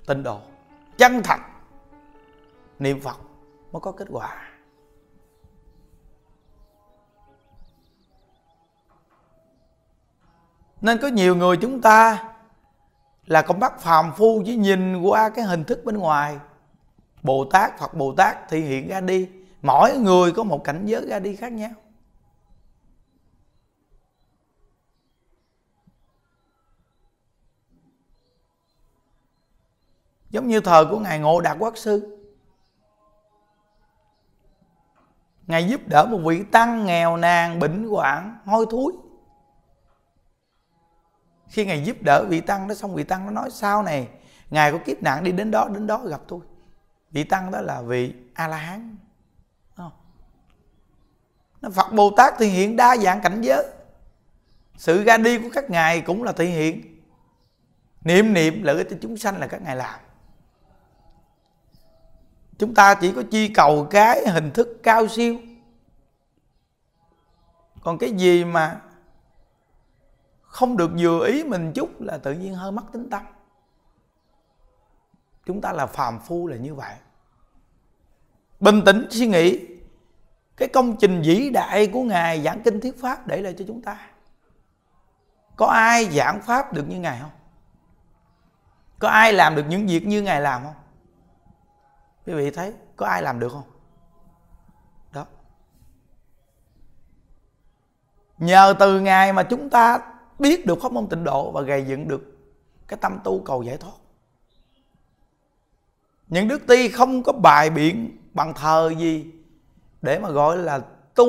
tinh 0.06 0.22
độ, 0.22 0.40
chân 0.98 1.22
thật 1.24 1.40
niệm 2.78 3.00
phật 3.00 3.16
mới 3.72 3.80
có 3.80 3.92
kết 3.92 4.08
quả. 4.10 4.42
Nên 10.80 10.98
có 10.98 11.08
nhiều 11.08 11.36
người 11.36 11.56
chúng 11.56 11.80
ta 11.80 12.32
là 13.26 13.42
con 13.42 13.60
bắt 13.60 13.80
phàm 13.80 14.12
phu 14.16 14.42
chỉ 14.46 14.56
nhìn 14.56 15.02
qua 15.02 15.28
cái 15.30 15.44
hình 15.44 15.64
thức 15.64 15.84
bên 15.84 15.96
ngoài. 15.96 16.38
Bồ 17.22 17.44
tát, 17.44 17.78
phật 17.78 17.94
bồ 17.94 18.14
tát 18.14 18.36
thì 18.48 18.60
hiện 18.60 18.88
ra 18.88 19.00
đi. 19.00 19.28
Mỗi 19.62 19.98
người 19.98 20.32
có 20.32 20.42
một 20.42 20.64
cảnh 20.64 20.86
giới 20.86 21.06
ra 21.08 21.18
đi 21.18 21.36
khác 21.36 21.52
nhau. 21.52 21.70
Giống 30.30 30.48
như 30.48 30.60
thời 30.60 30.86
của 30.86 30.98
ngài 30.98 31.18
ngộ 31.18 31.40
đạt 31.40 31.56
quốc 31.60 31.76
sư. 31.76 32.12
Ngài 35.46 35.68
giúp 35.68 35.80
đỡ 35.86 36.06
một 36.10 36.18
vị 36.24 36.42
tăng 36.52 36.86
nghèo 36.86 37.16
nàn 37.16 37.58
bệnh 37.58 37.88
hoạn, 37.88 38.38
hôi 38.44 38.66
thối. 38.70 38.92
Khi 41.48 41.64
ngài 41.64 41.84
giúp 41.84 41.96
đỡ 42.00 42.24
vị 42.28 42.40
tăng 42.40 42.68
đó 42.68 42.74
xong, 42.74 42.94
vị 42.94 43.04
tăng 43.04 43.24
nó 43.24 43.30
nói, 43.30 43.50
sau 43.50 43.82
này, 43.82 44.08
ngài 44.50 44.72
có 44.72 44.78
kiếp 44.84 45.02
nạn 45.02 45.24
đi 45.24 45.32
đến 45.32 45.50
đó 45.50 45.68
đến 45.68 45.86
đó 45.86 45.98
gặp 46.06 46.20
tôi. 46.28 46.40
Vị 47.10 47.24
tăng 47.24 47.50
đó 47.50 47.60
là 47.60 47.82
vị 47.82 48.14
a 48.34 48.48
la 48.48 48.56
hán 48.56 48.96
phật 51.70 51.92
bồ 51.92 52.10
tát 52.16 52.34
thì 52.38 52.48
hiện 52.48 52.76
đa 52.76 52.96
dạng 52.96 53.20
cảnh 53.20 53.42
giới. 53.42 53.66
Sự 54.76 55.04
ra 55.04 55.16
đi 55.16 55.38
của 55.38 55.48
các 55.52 55.70
ngài 55.70 56.00
cũng 56.00 56.22
là 56.22 56.32
thể 56.32 56.44
hiện. 56.44 57.02
Niệm 58.04 58.32
niệm 58.32 58.62
lợi 58.62 58.76
ích 58.76 58.86
cho 58.90 58.96
chúng 59.02 59.16
sanh 59.16 59.40
là 59.40 59.46
các 59.46 59.62
ngài 59.62 59.76
làm 59.76 60.00
chúng 62.58 62.74
ta 62.74 62.94
chỉ 62.94 63.12
có 63.12 63.22
chi 63.30 63.48
cầu 63.48 63.86
cái 63.90 64.28
hình 64.28 64.50
thức 64.50 64.80
cao 64.82 65.08
siêu. 65.08 65.38
Còn 67.82 67.98
cái 67.98 68.10
gì 68.10 68.44
mà 68.44 68.80
không 70.42 70.76
được 70.76 70.90
vừa 70.98 71.26
ý 71.26 71.44
mình 71.44 71.72
chút 71.74 72.00
là 72.00 72.18
tự 72.18 72.32
nhiên 72.32 72.54
hơi 72.54 72.72
mất 72.72 72.82
tính 72.92 73.10
tâm. 73.10 73.22
Chúng 75.46 75.60
ta 75.60 75.72
là 75.72 75.86
phàm 75.86 76.20
phu 76.20 76.46
là 76.46 76.56
như 76.56 76.74
vậy. 76.74 76.94
Bình 78.60 78.82
tĩnh 78.86 79.06
suy 79.10 79.26
nghĩ. 79.26 79.66
Cái 80.56 80.68
công 80.68 80.96
trình 80.96 81.22
vĩ 81.22 81.50
đại 81.50 81.86
của 81.86 82.02
ngài 82.02 82.42
giảng 82.42 82.62
kinh 82.62 82.80
thuyết 82.80 83.00
pháp 83.00 83.26
để 83.26 83.42
lại 83.42 83.54
cho 83.58 83.64
chúng 83.68 83.82
ta. 83.82 84.10
Có 85.56 85.66
ai 85.66 86.04
giảng 86.04 86.42
pháp 86.42 86.72
được 86.72 86.88
như 86.88 87.00
ngài 87.00 87.20
không? 87.20 87.30
Có 88.98 89.08
ai 89.08 89.32
làm 89.32 89.56
được 89.56 89.64
những 89.68 89.86
việc 89.86 90.06
như 90.06 90.22
ngài 90.22 90.40
làm 90.40 90.62
không? 90.62 90.74
Quý 92.26 92.34
vị 92.34 92.50
thấy 92.50 92.72
có 92.96 93.06
ai 93.06 93.22
làm 93.22 93.40
được 93.40 93.48
không? 93.52 93.70
Đó. 95.12 95.26
Nhờ 98.38 98.74
từ 98.78 99.00
ngài 99.00 99.32
mà 99.32 99.42
chúng 99.42 99.70
ta 99.70 99.98
biết 100.38 100.66
được 100.66 100.78
pháp 100.82 100.92
môn 100.92 101.06
tịnh 101.06 101.24
độ 101.24 101.50
và 101.50 101.62
gây 101.62 101.84
dựng 101.84 102.08
được 102.08 102.38
cái 102.88 102.98
tâm 103.02 103.18
tu 103.24 103.42
cầu 103.44 103.62
giải 103.62 103.76
thoát. 103.76 103.92
Những 106.28 106.48
đức 106.48 106.66
ti 106.66 106.88
không 106.88 107.22
có 107.22 107.32
bài 107.32 107.70
biện 107.70 108.18
bằng 108.32 108.54
thờ 108.54 108.92
gì 108.98 109.32
để 110.02 110.18
mà 110.18 110.30
gọi 110.30 110.58
là 110.58 110.80
tu 111.14 111.26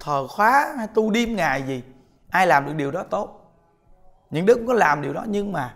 thờ 0.00 0.26
khóa 0.28 0.74
hay 0.78 0.86
tu 0.86 1.10
đêm 1.10 1.36
ngày 1.36 1.62
gì. 1.62 1.82
Ai 2.30 2.46
làm 2.46 2.66
được 2.66 2.72
điều 2.76 2.90
đó 2.90 3.02
tốt. 3.02 3.54
Những 4.30 4.46
đức 4.46 4.64
có 4.66 4.72
làm 4.72 5.02
điều 5.02 5.12
đó 5.12 5.24
nhưng 5.28 5.52
mà 5.52 5.74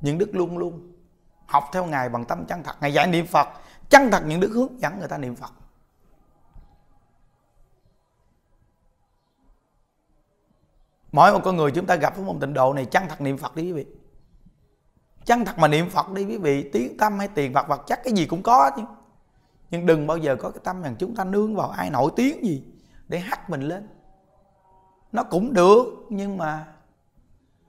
những 0.00 0.18
đức 0.18 0.30
luôn 0.32 0.58
luôn 0.58 0.92
học 1.46 1.64
theo 1.72 1.84
ngài 1.84 2.08
bằng 2.08 2.24
tâm 2.24 2.44
chân 2.44 2.62
thật. 2.62 2.76
Ngài 2.80 2.92
dạy 2.92 3.06
niệm 3.06 3.26
phật 3.26 3.48
chân 3.88 4.10
thật 4.10 4.22
những 4.26 4.40
đức 4.40 4.50
hướng 4.54 4.80
dẫn 4.80 4.98
người 4.98 5.08
ta 5.08 5.18
niệm 5.18 5.36
phật. 5.36 5.52
Mỗi 11.12 11.32
một 11.32 11.40
con 11.44 11.56
người 11.56 11.70
chúng 11.70 11.86
ta 11.86 11.96
gặp 11.96 12.16
với 12.16 12.24
một 12.24 12.36
tịnh 12.40 12.54
độ 12.54 12.74
này, 12.74 12.84
chân 12.84 13.02
thật 13.08 13.20
niệm 13.20 13.38
phật 13.38 13.56
đi 13.56 13.62
quý 13.62 13.72
vị. 13.72 13.86
Chân 15.24 15.44
thật 15.44 15.58
mà 15.58 15.68
niệm 15.68 15.90
phật 15.90 16.12
đi 16.12 16.24
quý 16.24 16.36
vị, 16.36 16.70
tiếng 16.72 16.96
tâm 16.98 17.18
hay 17.18 17.28
tiền 17.28 17.52
vật 17.52 17.68
vật 17.68 17.82
chất, 17.86 18.00
cái 18.04 18.12
gì 18.12 18.26
cũng 18.26 18.42
có 18.42 18.70
chứ. 18.76 18.82
Nhưng 19.70 19.86
đừng 19.86 20.06
bao 20.06 20.16
giờ 20.16 20.36
có 20.36 20.50
cái 20.50 20.60
tâm 20.64 20.82
rằng 20.82 20.96
chúng 20.98 21.16
ta 21.16 21.24
nương 21.24 21.56
vào 21.56 21.70
ai 21.70 21.90
nổi 21.90 22.10
tiếng 22.16 22.44
gì 22.44 22.64
để 23.08 23.18
hắt 23.18 23.50
mình 23.50 23.60
lên. 23.60 23.88
Nó 25.12 25.24
cũng 25.24 25.52
được, 25.52 25.84
nhưng 26.08 26.36
mà 26.36 26.74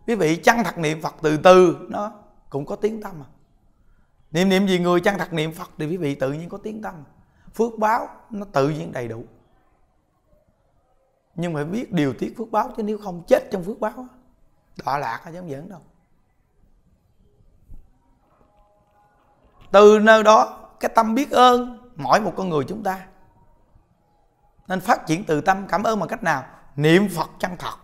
quý 0.08 0.15
vị, 0.15 0.36
chân 0.36 0.58
thật 0.63 0.77
niệm 0.77 1.01
phật 1.01 1.15
từ 1.21 1.38
từ, 1.38 1.88
nó 1.89 2.12
cũng 2.49 2.65
có 2.65 2.75
tiếng 2.75 3.01
tâm 3.01 3.15
à 3.23 3.29
niệm 4.31 4.49
niệm 4.49 4.67
gì 4.67 4.79
người 4.79 5.01
chân 5.01 5.17
thật 5.17 5.33
niệm 5.33 5.53
phật 5.53 5.71
thì 5.77 5.85
quý 5.87 5.97
vị 5.97 6.15
tự 6.15 6.31
nhiên 6.31 6.49
có 6.49 6.57
tiếng 6.57 6.81
tâm. 6.81 7.03
Phước 7.53 7.79
báo 7.79 8.07
nó 8.29 8.45
tự 8.51 8.69
nhiên 8.69 8.91
đầy 8.91 9.07
đủ. 9.07 9.23
Nhưng 11.35 11.53
mà 11.53 11.63
biết 11.63 11.91
điều 11.91 12.13
tiết 12.13 12.33
phước 12.37 12.51
báo 12.51 12.71
chứ 12.77 12.83
nếu 12.83 12.97
không 12.97 13.23
chết 13.27 13.51
trong 13.51 13.63
phước 13.63 13.79
báo 13.79 14.07
đọa 14.85 14.97
lạc 14.97 15.21
chứ 15.25 15.39
không 15.39 15.49
giỡn 15.49 15.69
đâu. 15.69 15.81
Từ 19.71 19.99
nơi 19.99 20.23
đó, 20.23 20.69
cái 20.79 20.91
tâm 20.95 21.15
biết 21.15 21.31
ơn 21.31 21.91
mỗi 21.95 22.21
một 22.21 22.33
con 22.37 22.49
người 22.49 22.65
chúng 22.67 22.83
ta. 22.83 23.07
Nên 24.67 24.79
phát 24.79 25.05
triển 25.07 25.23
từ 25.23 25.41
tâm, 25.41 25.67
cảm 25.67 25.83
ơn 25.83 25.99
bằng 25.99 26.09
cách 26.09 26.23
nào? 26.23 26.43
Niệm 26.75 27.07
phật 27.15 27.29
chân 27.39 27.51
thật. 27.59 27.75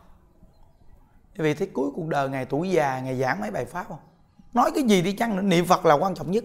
Vì 1.35 1.53
thấy 1.53 1.69
cuối 1.73 1.91
cuộc 1.95 2.07
đời 2.07 2.29
ngày 2.29 2.45
tuổi 2.45 2.71
già, 2.71 2.99
ngày 2.99 3.19
giảng 3.19 3.41
mấy 3.41 3.51
bài 3.51 3.65
pháp 3.65 3.85
không? 3.87 3.99
Nói 4.55 4.71
cái 4.75 4.83
gì 4.83 5.01
đi 5.01 5.13
chăng 5.13 5.35
nữa, 5.35 5.41
niệm 5.41 5.65
phật 5.65 5.85
là 5.85 5.93
quan 5.93 6.15
trọng 6.15 6.31
nhất. 6.31 6.43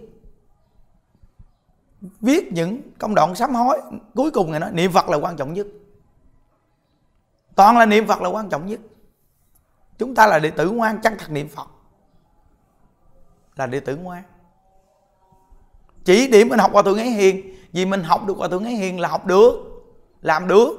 Viết 2.20 2.52
những 2.52 2.82
công 2.98 3.14
đoạn 3.14 3.34
sám 3.34 3.54
hối, 3.54 3.80
cuối 4.14 4.30
cùng 4.30 4.50
ngài 4.50 4.60
nói, 4.60 4.70
niệm 4.72 4.92
phật 4.92 5.08
là 5.08 5.16
quan 5.16 5.36
trọng 5.36 5.52
nhất. 5.52 5.66
Toàn 7.54 7.78
là 7.78 7.86
niệm 7.86 8.06
phật 8.06 8.22
là 8.22 8.28
quan 8.28 8.48
trọng 8.48 8.66
nhất. 8.66 8.80
Chúng 9.98 10.14
ta 10.14 10.26
là 10.26 10.38
đệ 10.38 10.50
tử 10.50 10.70
ngoan, 10.70 11.00
chân 11.02 11.14
thật 11.18 11.30
niệm 11.30 11.48
phật. 11.48 11.68
Là 13.56 13.66
đệ 13.66 13.80
tử 13.80 13.96
ngoan. 13.96 14.22
Chỉ 16.04 16.28
điểm 16.28 16.48
mình 16.48 16.58
học 16.58 16.72
hòa 16.72 16.82
thượng 16.82 16.98
ấy 16.98 17.10
hiền, 17.10 17.56
vì 17.72 17.86
mình 17.86 18.02
học 18.02 18.26
được 18.26 18.36
hòa 18.36 18.48
thượng 18.48 18.64
ấy 18.64 18.74
hiền 18.74 19.00
là 19.00 19.08
học 19.08 19.26
được, 19.26 19.52
làm 20.22 20.48
được. 20.48 20.70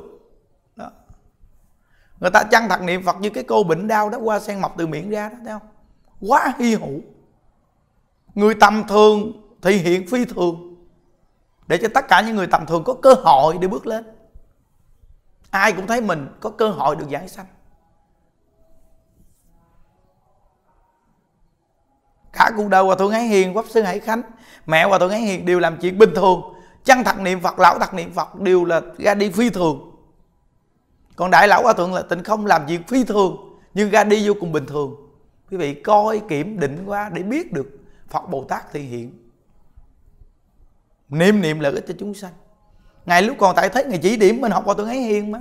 Đó. 0.76 0.92
người 2.20 2.32
ta 2.34 2.44
chăng 2.52 2.70
thật 2.70 2.82
niệm 2.82 3.04
phật 3.04 3.16
như 3.20 3.30
cái 3.30 3.44
cô 3.44 3.64
bệnh 3.64 3.88
đau 3.88 4.10
đó, 4.10 4.18
qua 4.24 4.40
sen 4.40 4.62
mọc 4.62 4.74
từ 4.78 4.88
miệng 4.88 5.10
ra 5.10 5.30
đó, 5.30 5.36
thấy 5.46 5.60
không? 5.60 5.68
Quá 6.30 6.54
hy 6.58 6.76
hữu 6.76 7.02
người 8.36 8.56
tầm 8.56 8.84
thường 8.88 9.32
thì 9.62 9.78
hiện 9.78 10.08
phi 10.08 10.26
thường. 10.26 10.76
Để 11.68 11.78
cho 11.82 11.88
tất 11.94 12.08
cả 12.08 12.22
những 12.22 12.36
người 12.36 12.48
tầm 12.48 12.66
thường 12.66 12.84
có 12.84 12.94
cơ 12.94 13.14
hội 13.14 13.58
để 13.62 13.68
bước 13.68 13.88
lên. 13.88 14.06
Ai 15.50 15.74
cũng 15.74 15.88
thấy 15.88 16.02
mình 16.02 16.28
có 16.40 16.50
cơ 16.50 16.70
hội 16.70 16.96
được 16.96 17.10
giải 17.10 17.28
sanh. 17.28 17.46
Cả 22.34 22.52
cuộc 22.58 22.68
đời 22.70 22.84
hòa 22.84 22.96
thượng 22.96 23.12
hải 23.12 23.24
hiền, 23.24 23.54
pháp 23.56 23.66
sư 23.70 23.82
hải 23.82 24.00
khánh, 24.00 24.22
mẹ 24.66 24.86
hòa 24.86 25.00
thượng 25.00 25.10
hải 25.10 25.22
hiền 25.22 25.46
đều 25.46 25.60
làm 25.60 25.78
chuyện 25.82 25.98
bình 25.98 26.12
thường. 26.16 26.42
Chân 26.84 27.04
thật 27.04 27.20
niệm 27.20 27.40
phật, 27.40 27.60
lão 27.60 27.80
thật 27.80 27.94
niệm 27.94 28.14
phật 28.14 28.40
đều 28.40 28.66
là 28.66 28.82
ra 28.98 29.14
đi 29.14 29.30
phi 29.30 29.50
thường. 29.50 29.92
Còn 31.16 31.32
đại 31.32 31.48
lão 31.48 31.64
hòa 31.64 31.74
thượng 31.74 31.94
là 31.94 32.02
tịnh 32.02 32.24
không 32.24 32.46
làm 32.46 32.62
chuyện 32.68 32.84
phi 32.84 33.04
thường, 33.04 33.60
nhưng 33.74 33.90
ra 33.90 34.04
đi 34.04 34.28
vô 34.28 34.34
cùng 34.40 34.52
bình 34.52 34.66
thường. 34.66 34.96
Quý 35.52 35.58
vị 35.58 35.74
coi 35.74 36.22
kiểm 36.30 36.60
định 36.60 36.84
qua 36.86 37.10
để 37.14 37.24
biết 37.24 37.54
được 37.54 37.81
phật 38.12 38.30
bồ 38.30 38.44
tát 38.44 38.72
thị 38.72 38.82
hiện. 38.82 39.30
Niệm 41.10 41.42
niệm 41.42 41.60
lợi 41.60 41.74
ích 41.74 41.86
cho 41.88 41.94
chúng 42.00 42.14
sanh. 42.14 42.34
Ngài 43.06 43.22
lúc 43.22 43.38
còn 43.40 43.56
tại 43.56 43.70
thế 43.70 43.84
ngài 43.84 44.00
chỉ 44.04 44.18
điểm 44.18 44.42
mình 44.42 44.52
học 44.52 44.64
qua 44.66 44.74
tôi 44.78 44.86
ấy 44.86 45.00
hiền 45.00 45.32
mà. 45.32 45.40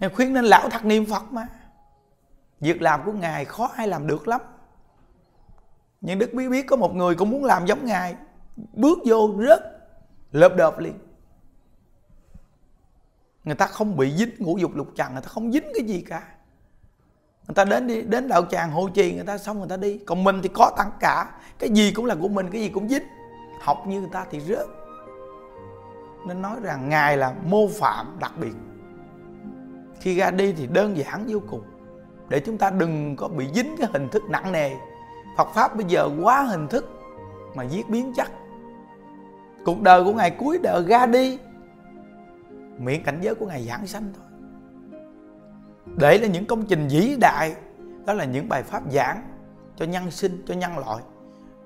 Ngài 0.00 0.10
khuyên 0.10 0.32
nên 0.32 0.44
lão 0.44 0.68
thật 0.70 0.84
niệm 0.84 1.06
phật 1.06 1.32
mà. 1.32 1.48
Việc 2.60 2.82
làm 2.82 3.04
của 3.04 3.12
ngài 3.12 3.44
khó 3.44 3.70
ai 3.76 3.88
làm 3.88 4.06
được 4.06 4.28
lắm. 4.28 4.40
Nhưng 6.00 6.18
đức 6.18 6.30
biết 6.34 6.48
biết 6.48 6.66
có 6.66 6.76
một 6.76 6.94
người 6.94 7.14
cũng 7.14 7.30
muốn 7.30 7.44
làm 7.44 7.66
giống 7.66 7.86
ngài. 7.86 8.16
Bước 8.72 8.98
vô 9.04 9.30
rớt, 9.48 9.60
lợp 10.32 10.52
đợp 10.56 10.78
liền. 10.78 10.98
Người 13.44 13.54
ta 13.54 13.66
không 13.66 13.96
bị 13.96 14.16
dính 14.16 14.34
ngũ 14.38 14.58
dục 14.58 14.74
lục 14.74 14.88
trần 14.96 15.12
người 15.12 15.22
ta 15.22 15.28
không 15.28 15.52
dính 15.52 15.64
cái 15.74 15.84
gì 15.86 16.00
cả 16.00 16.34
người 17.48 17.54
ta 17.54 17.64
đến 17.64 17.86
đi, 17.86 18.02
đến 18.02 18.28
đạo 18.28 18.44
tràng 18.44 18.70
hộ 18.70 18.88
trì 18.88 19.14
người 19.14 19.24
ta 19.24 19.38
xong 19.38 19.58
người 19.58 19.68
ta 19.68 19.76
đi. 19.76 19.98
Còn 19.98 20.24
mình 20.24 20.40
thì 20.42 20.48
có 20.54 20.70
tăng 20.76 20.90
cả. 21.00 21.30
Cái 21.58 21.70
gì 21.70 21.92
cũng 21.92 22.04
là 22.04 22.14
của 22.14 22.28
mình, 22.28 22.50
cái 22.50 22.60
gì 22.60 22.68
cũng 22.68 22.88
dính. 22.88 23.02
Học 23.60 23.84
như 23.86 24.00
người 24.00 24.10
ta 24.12 24.26
thì 24.30 24.40
rớt. 24.40 24.66
Nên 26.26 26.42
nói 26.42 26.56
rằng 26.62 26.88
ngài 26.88 27.16
là 27.16 27.34
mô 27.44 27.68
phạm 27.68 28.16
đặc 28.20 28.32
biệt. 28.40 28.54
Khi 30.00 30.16
ra 30.16 30.30
đi 30.30 30.52
thì 30.52 30.66
đơn 30.66 30.96
giản 30.96 31.24
vô 31.28 31.38
cùng. 31.50 31.62
Để 32.28 32.40
chúng 32.40 32.58
ta 32.58 32.70
đừng 32.70 33.16
có 33.16 33.28
bị 33.28 33.46
dính 33.54 33.74
cái 33.78 33.88
hình 33.92 34.08
thức 34.08 34.22
nặng 34.30 34.52
nề. 34.52 34.70
Phật 35.36 35.48
pháp 35.54 35.76
bây 35.76 35.84
giờ 35.88 36.08
quá 36.22 36.42
hình 36.42 36.68
thức 36.68 37.00
mà 37.54 37.64
giết 37.64 37.88
biến 37.88 38.12
chất. 38.16 38.28
Cuộc 39.64 39.82
đời 39.82 40.04
của 40.04 40.12
ngài 40.12 40.30
cuối 40.30 40.58
đời 40.62 40.84
ra 40.88 41.06
đi 41.06 41.38
miệng 42.78 43.02
cảnh 43.02 43.18
giới 43.20 43.34
của 43.34 43.46
ngài 43.46 43.62
giảng 43.62 43.86
sanh 43.86 44.12
thôi 44.16 44.23
để 45.86 46.18
là 46.18 46.26
những 46.26 46.46
công 46.46 46.66
trình 46.66 46.88
vĩ 46.90 47.16
đại, 47.20 47.54
đó 48.06 48.12
là 48.12 48.24
những 48.24 48.48
bài 48.48 48.62
pháp 48.62 48.82
giảng 48.92 49.22
cho 49.76 49.84
nhân 49.84 50.10
sinh, 50.10 50.42
cho 50.46 50.54
nhân 50.54 50.78
loại. 50.78 51.02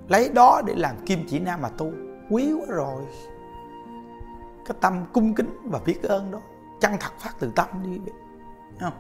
Lấy 0.09 0.31
đó 0.35 0.63
để 0.67 0.75
làm 0.77 0.97
kim 1.07 1.27
chỉ 1.29 1.39
nam 1.39 1.61
mà 1.63 1.69
tu. 1.69 1.93
Quý 2.31 2.53
quá 2.53 2.67
rồi. 2.69 3.03
Cái 4.67 4.77
tâm 4.81 5.05
cung 5.13 5.35
kính 5.35 5.59
và 5.65 5.81
biết 5.85 6.03
ơn 6.03 6.31
đó, 6.31 6.39
chân 6.81 6.93
thật 7.01 7.13
phát 7.19 7.31
từ 7.39 7.53
tâm 7.57 7.67
đi. 7.83 8.13
Không? 8.81 8.93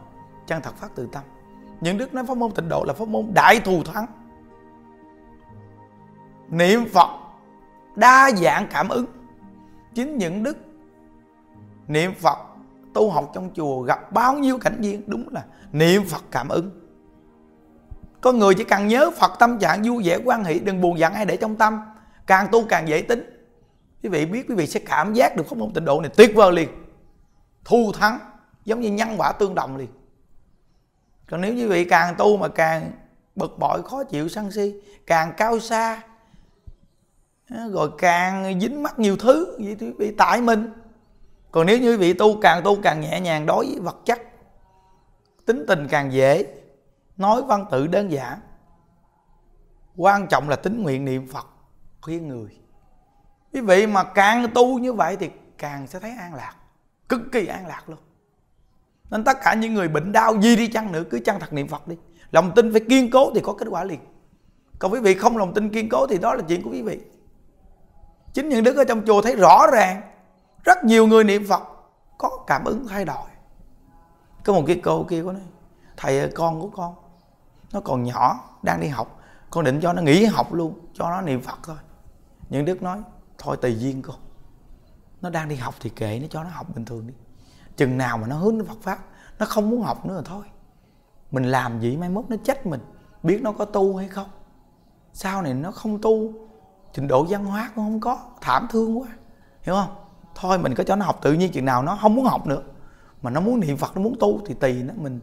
Chân 0.46 0.62
thật 0.62 0.74
phát 0.76 0.88
từ 0.94 1.08
tâm. 1.12 1.22
Những 1.80 1.98
đức 1.98 2.14
nói 2.14 2.24
pháp 2.24 2.36
môn 2.36 2.50
tịnh 2.50 2.68
độ 2.68 2.84
là 2.86 2.92
pháp 2.92 3.08
môn 3.08 3.30
đại 3.34 3.60
thù 3.60 3.82
thắng. 3.84 4.06
Niệm 6.48 6.84
phật 6.94 7.08
đa 7.96 8.30
dạng 8.36 8.66
cảm 8.70 8.88
ứng. 8.88 9.06
Chính 9.94 10.18
những 10.18 10.42
đức 10.42 10.56
niệm 11.88 12.12
phật 12.14 12.38
tu 12.98 13.10
học 13.10 13.30
trong 13.34 13.50
chùa 13.54 13.82
gặp 13.82 14.12
bao 14.12 14.38
nhiêu 14.38 14.58
cảnh 14.58 14.76
viên, 14.80 15.02
đúng 15.06 15.28
là 15.30 15.44
niệm 15.72 16.04
phật 16.04 16.24
cảm 16.30 16.48
ứng. 16.48 16.70
Có 18.20 18.32
người 18.32 18.54
chỉ 18.54 18.64
cần 18.64 18.88
nhớ 18.88 19.10
phật 19.10 19.32
tâm 19.38 19.58
trạng 19.58 19.82
vui 19.82 20.02
vẻ 20.04 20.18
quan 20.24 20.44
hệ 20.44 20.58
đừng 20.58 20.80
buồn 20.80 20.98
giận 20.98 21.12
ai 21.12 21.24
để 21.24 21.36
trong 21.36 21.56
tâm. 21.56 21.80
Càng 22.26 22.48
tu 22.52 22.64
càng 22.68 22.88
dễ 22.88 23.02
tính. 23.02 23.48
Quý 24.02 24.08
vị 24.08 24.26
biết, 24.26 24.46
quý 24.48 24.54
vị 24.54 24.66
sẽ 24.66 24.80
cảm 24.80 25.14
giác 25.14 25.36
được 25.36 25.46
không 25.48 25.58
môn 25.58 25.72
tịnh 25.72 25.84
độ 25.84 26.00
này 26.00 26.10
tuyệt 26.16 26.32
vời 26.34 26.52
liền. 26.52 26.68
Thu 27.64 27.92
thắng, 27.92 28.18
giống 28.64 28.80
như 28.80 28.90
nhân 28.90 29.08
quả 29.18 29.32
tương 29.32 29.54
đồng 29.54 29.76
liền. 29.76 29.88
Còn 31.30 31.40
nếu 31.40 31.54
quý 31.54 31.66
vị 31.66 31.84
càng 31.84 32.14
tu 32.18 32.36
mà 32.36 32.48
càng 32.48 32.92
bực 33.36 33.58
bội, 33.58 33.82
khó 33.82 34.04
chịu, 34.04 34.28
sân 34.28 34.52
si, 34.52 34.74
càng 35.06 35.32
cao 35.36 35.60
xa 35.60 36.02
rồi 37.70 37.90
càng 37.98 38.60
dính 38.60 38.82
mắc 38.82 38.98
nhiều 38.98 39.16
thứ, 39.16 39.56
vậy 39.64 39.76
thì 39.80 39.92
bị 39.98 40.14
tại 40.18 40.40
mình 40.40 40.72
còn 41.50 41.66
nếu 41.66 41.78
như 41.78 41.90
quý 41.90 41.96
vị 41.96 42.12
tu 42.12 42.40
càng 42.40 42.62
tu 42.64 42.76
càng 42.82 43.00
nhẹ 43.00 43.20
nhàng 43.20 43.46
đối 43.46 43.66
với 43.66 43.80
vật 43.80 43.96
chất, 44.04 44.20
tính 45.46 45.64
tình 45.68 45.88
càng 45.88 46.12
dễ, 46.12 46.46
nói 47.16 47.42
văn 47.42 47.64
tự 47.70 47.86
đơn 47.86 48.12
giản, 48.12 48.40
quan 49.96 50.26
trọng 50.26 50.48
là 50.48 50.56
tính 50.56 50.82
nguyện 50.82 51.04
niệm 51.04 51.26
phật 51.26 51.46
khuyên 52.00 52.28
người. 52.28 52.50
Quý 53.52 53.60
vị 53.60 53.86
mà 53.86 54.04
càng 54.04 54.46
tu 54.54 54.78
như 54.78 54.92
vậy 54.92 55.16
thì 55.20 55.30
càng 55.58 55.86
sẽ 55.86 56.00
thấy 56.00 56.10
an 56.18 56.34
lạc, 56.34 56.54
cực 57.08 57.20
kỳ 57.32 57.46
an 57.46 57.66
lạc 57.66 57.88
luôn. 57.88 57.98
Nên 59.10 59.24
tất 59.24 59.38
cả 59.42 59.54
những 59.54 59.74
người 59.74 59.88
bệnh 59.88 60.12
đau 60.12 60.40
gì 60.40 60.56
đi 60.56 60.68
chăng 60.68 60.92
nữa, 60.92 61.02
cứ 61.10 61.18
chăng 61.18 61.40
thật 61.40 61.52
niệm 61.52 61.68
phật 61.68 61.88
đi. 61.88 61.96
Lòng 62.30 62.52
tin 62.56 62.72
phải 62.72 62.80
kiên 62.88 63.10
cố 63.10 63.30
thì 63.34 63.40
có 63.44 63.52
kết 63.52 63.68
quả 63.70 63.84
liền. 63.84 64.00
Còn 64.78 64.92
quý 64.92 65.00
vị 65.00 65.14
không 65.14 65.36
lòng 65.36 65.54
tin 65.54 65.70
kiên 65.70 65.88
cố 65.88 66.06
thì 66.06 66.18
đó 66.18 66.34
là 66.34 66.42
chuyện 66.48 66.62
của 66.62 66.70
quý 66.70 66.82
vị. 66.82 67.00
Chính 68.32 68.48
những 68.48 68.64
đức 68.64 68.76
ở 68.76 68.84
trong 68.84 69.02
chùa 69.06 69.22
thấy 69.22 69.36
rõ 69.36 69.66
ràng 69.72 70.02
rất 70.68 70.84
nhiều 70.84 71.06
người 71.06 71.24
niệm 71.24 71.46
phật 71.48 71.62
có 72.18 72.44
cảm 72.46 72.64
ứng 72.64 72.86
thay 72.88 73.04
đổi. 73.04 73.28
Có 74.44 74.52
một 74.52 74.62
cái 74.66 74.80
cô 74.84 75.04
kia 75.04 75.22
có 75.24 75.32
nói 75.32 75.42
thầy 75.96 76.18
ơi, 76.18 76.32
con 76.34 76.60
của 76.60 76.68
con 76.68 76.94
nó 77.72 77.80
còn 77.80 78.02
nhỏ 78.02 78.40
đang 78.62 78.80
đi 78.80 78.88
học 78.88 79.20
con 79.50 79.64
định 79.64 79.80
cho 79.80 79.92
nó 79.92 80.02
nghỉ 80.02 80.24
học 80.24 80.52
luôn 80.52 80.78
cho 80.94 81.10
nó 81.10 81.20
niệm 81.20 81.40
phật 81.40 81.58
thôi. 81.62 81.76
Những 82.48 82.64
đức 82.64 82.82
nói 82.82 82.98
thôi 83.38 83.56
tùy 83.62 83.78
duyên 83.78 84.02
con 84.02 84.16
nó 85.20 85.30
đang 85.30 85.48
đi 85.48 85.56
học 85.56 85.74
thì 85.80 85.90
kệ 85.90 86.18
nó 86.22 86.26
cho 86.30 86.44
nó 86.44 86.50
học 86.50 86.66
bình 86.74 86.84
thường 86.84 87.06
đi. 87.06 87.14
Chừng 87.76 87.98
nào 87.98 88.18
mà 88.18 88.26
nó 88.26 88.36
hướng 88.36 88.58
đến 88.58 88.66
phật 88.66 88.78
pháp 88.82 88.98
nó 89.38 89.46
không 89.46 89.70
muốn 89.70 89.82
học 89.82 90.06
nữa 90.06 90.14
rồi 90.14 90.22
thôi. 90.26 90.44
Mình 91.30 91.44
làm 91.44 91.80
gì 91.80 91.96
mai 91.96 92.08
mốt 92.08 92.24
nó 92.28 92.36
trách 92.44 92.66
mình 92.66 92.80
biết 93.22 93.40
nó 93.42 93.52
có 93.52 93.64
tu 93.64 93.96
hay 93.96 94.08
không? 94.08 94.28
Sau 95.12 95.42
này 95.42 95.54
nó 95.54 95.70
không 95.70 96.00
tu 96.02 96.32
trình 96.92 97.08
độ 97.08 97.26
văn 97.28 97.44
hóa 97.44 97.70
cũng 97.74 97.84
không 97.84 98.00
có 98.00 98.18
thảm 98.40 98.68
thương 98.70 99.00
quá. 99.00 99.08
Hiểu 99.62 99.74
không? 99.74 100.07
Thôi 100.40 100.58
mình 100.58 100.74
có 100.74 100.84
cho 100.84 100.96
nó 100.96 101.04
học 101.04 101.18
tự 101.22 101.32
nhiên 101.32 101.52
chừng 101.52 101.64
nào 101.64 101.82
nó 101.82 101.98
không 102.00 102.14
muốn 102.14 102.24
học 102.24 102.46
nữa. 102.46 102.62
Mà 103.22 103.30
nó 103.30 103.40
muốn 103.40 103.60
niệm 103.60 103.76
phật 103.76 103.96
nó 103.96 104.02
muốn 104.02 104.16
tu 104.20 104.40
thì 104.46 104.54
tùy 104.54 104.72
nó 104.72 104.94
mình 104.96 105.20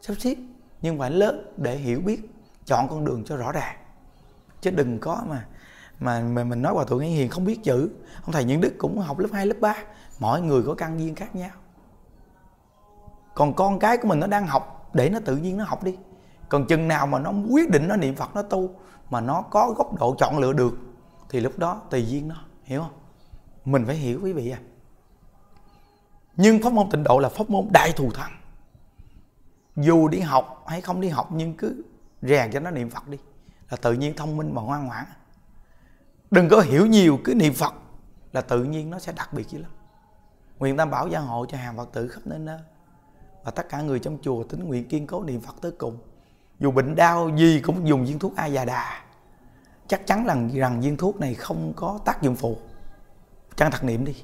sắp 0.00 0.14
xếp. 0.18 0.34
Nhưng 0.82 0.98
phải 0.98 1.10
lớn 1.10 1.52
để 1.56 1.76
hiểu 1.76 2.00
biết 2.00 2.30
chọn 2.66 2.88
con 2.88 3.04
đường 3.04 3.24
cho 3.24 3.36
rõ 3.36 3.52
ràng. 3.52 3.76
Chứ 4.60 4.70
đừng 4.70 4.98
có 4.98 5.22
mà 5.28 5.46
mà, 6.00 6.20
mà 6.20 6.44
mình 6.44 6.62
nói 6.62 6.72
hòa 6.74 6.84
thượng 6.84 6.98
ấy 6.98 7.08
hiền 7.08 7.28
không 7.28 7.44
biết 7.44 7.64
chữ. 7.64 7.90
Ông 8.22 8.32
thầy 8.32 8.44
những 8.44 8.60
đức 8.60 8.74
cũng 8.78 8.98
học 8.98 9.18
lớp 9.18 9.28
2, 9.32 9.46
lớp 9.46 9.56
3 9.60 9.74
mỗi 10.18 10.40
người 10.40 10.62
có 10.62 10.74
căn 10.74 11.00
duyên 11.00 11.14
khác 11.14 11.36
nhau. 11.36 11.50
Còn 13.34 13.54
con 13.54 13.78
cái 13.78 13.96
của 13.96 14.08
mình 14.08 14.20
nó 14.20 14.26
đang 14.26 14.46
học 14.46 14.90
để 14.94 15.10
nó 15.10 15.18
tự 15.24 15.36
nhiên 15.36 15.56
nó 15.56 15.64
học 15.64 15.84
đi. 15.84 15.96
Còn 16.48 16.66
chừng 16.66 16.88
nào 16.88 17.06
mà 17.06 17.18
nó 17.18 17.32
quyết 17.50 17.70
định 17.70 17.88
nó 17.88 17.96
niệm 17.96 18.14
phật 18.14 18.34
nó 18.34 18.42
tu 18.42 18.70
mà 19.10 19.20
nó 19.20 19.42
có 19.42 19.74
góc 19.76 19.98
độ 19.98 20.14
chọn 20.18 20.38
lựa 20.38 20.52
được 20.52 20.78
thì 21.28 21.40
lúc 21.40 21.58
đó 21.58 21.80
tùy 21.90 22.06
duyên 22.06 22.28
nó 22.28 22.36
hiểu 22.64 22.80
không? 22.82 22.92
Mình 23.72 23.86
phải 23.86 23.96
hiểu 23.96 24.20
quý 24.22 24.32
vị 24.32 24.50
à. 24.50 24.58
Nhưng 26.36 26.62
pháp 26.62 26.72
môn 26.72 26.90
tịnh 26.90 27.04
độ 27.04 27.18
là 27.18 27.28
pháp 27.28 27.50
môn 27.50 27.68
đại 27.72 27.92
thù 27.92 28.10
thắng. 28.10 28.32
Dù 29.76 30.08
đi 30.08 30.20
học 30.20 30.64
hay 30.66 30.80
không 30.80 31.00
đi 31.00 31.08
học 31.08 31.28
nhưng 31.32 31.54
cứ 31.54 31.82
rèn 32.22 32.50
cho 32.52 32.60
nó 32.60 32.70
niệm 32.70 32.90
phật 32.90 33.08
đi, 33.08 33.18
là 33.70 33.76
tự 33.76 33.92
nhiên 33.92 34.16
thông 34.16 34.36
minh 34.36 34.54
mà 34.54 34.62
ngoan 34.62 34.86
ngoãn. 34.86 35.04
Đừng 36.30 36.48
có 36.48 36.60
hiểu 36.60 36.86
nhiều 36.86 37.18
cứ 37.24 37.34
niệm 37.34 37.54
phật 37.54 37.74
là 38.32 38.40
tự 38.40 38.64
nhiên 38.64 38.90
nó 38.90 38.98
sẽ 38.98 39.12
đặc 39.12 39.32
biệt 39.32 39.48
dữ 39.48 39.58
lắm. 39.58 39.70
Nguyện 40.58 40.76
tam 40.76 40.90
bảo 40.90 41.08
gia 41.08 41.18
hộ 41.20 41.46
cho 41.46 41.58
hàng 41.58 41.76
phật 41.76 41.92
tử 41.92 42.08
khắp 42.08 42.20
nơi 42.24 42.38
nơi 42.38 42.58
và 43.44 43.50
tất 43.50 43.68
cả 43.68 43.80
người 43.80 43.98
trong 43.98 44.18
chùa 44.22 44.44
tính 44.44 44.64
nguyện 44.64 44.88
kiên 44.88 45.06
cố 45.06 45.22
niệm 45.24 45.40
phật 45.40 45.54
tới 45.60 45.72
cùng. 45.78 45.98
Dù 46.58 46.70
bệnh 46.70 46.94
đau 46.94 47.30
gì 47.36 47.60
cũng 47.60 47.88
dùng 47.88 48.04
viên 48.06 48.18
thuốc 48.18 48.36
a 48.36 48.46
già 48.46 48.64
đà 48.64 49.04
chắc 49.88 50.06
chắn 50.06 50.26
là 50.26 50.36
rằng 50.54 50.80
viên 50.80 50.96
thuốc 50.96 51.20
này 51.20 51.34
không 51.34 51.72
có 51.76 51.98
tác 52.04 52.22
dụng 52.22 52.36
phụ 52.36 52.58
chăng 53.58 53.70
thật 53.70 53.84
niệm 53.84 54.04
đi, 54.04 54.14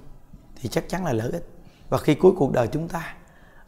thì 0.57 0.68
chắc 0.68 0.88
chắn 0.88 1.05
là 1.05 1.12
lợi 1.12 1.31
ích. 1.31 1.49
Và 1.88 1.99
khi 1.99 2.14
cuối 2.14 2.33
cuộc 2.37 2.53
đời 2.53 2.66
chúng 2.66 2.88
ta 2.88 3.14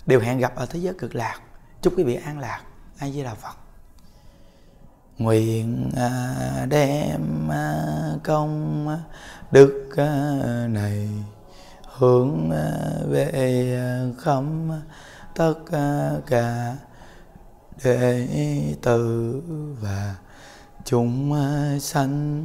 đều 0.07 0.21
hẹn 0.21 0.39
gặp 0.39 0.57
ở 0.57 0.67
thế 0.67 0.79
giới 0.79 0.95
cực 0.95 1.15
lạc, 1.15 1.41
chúc 1.83 1.95
quý 1.97 2.05
vị 2.05 2.15
an 2.15 2.39
lạc, 2.39 2.63
a 2.99 3.09
di 3.09 3.23
đà 3.23 3.35
phật. 3.35 3.55
Nguyện 5.19 5.91
à, 5.97 6.67
đem 6.69 7.49
à, 7.51 7.77
công 8.25 8.87
đức 9.51 9.91
à, 9.97 10.41
này 10.71 11.09
hướng 11.97 12.51
về 13.09 13.31
khắp 14.19 14.43
tất 15.35 15.55
cả 16.27 16.77
đệ 17.85 18.75
tử 18.83 19.43
và 19.81 20.15
chúng 20.85 21.37
sanh 21.81 22.45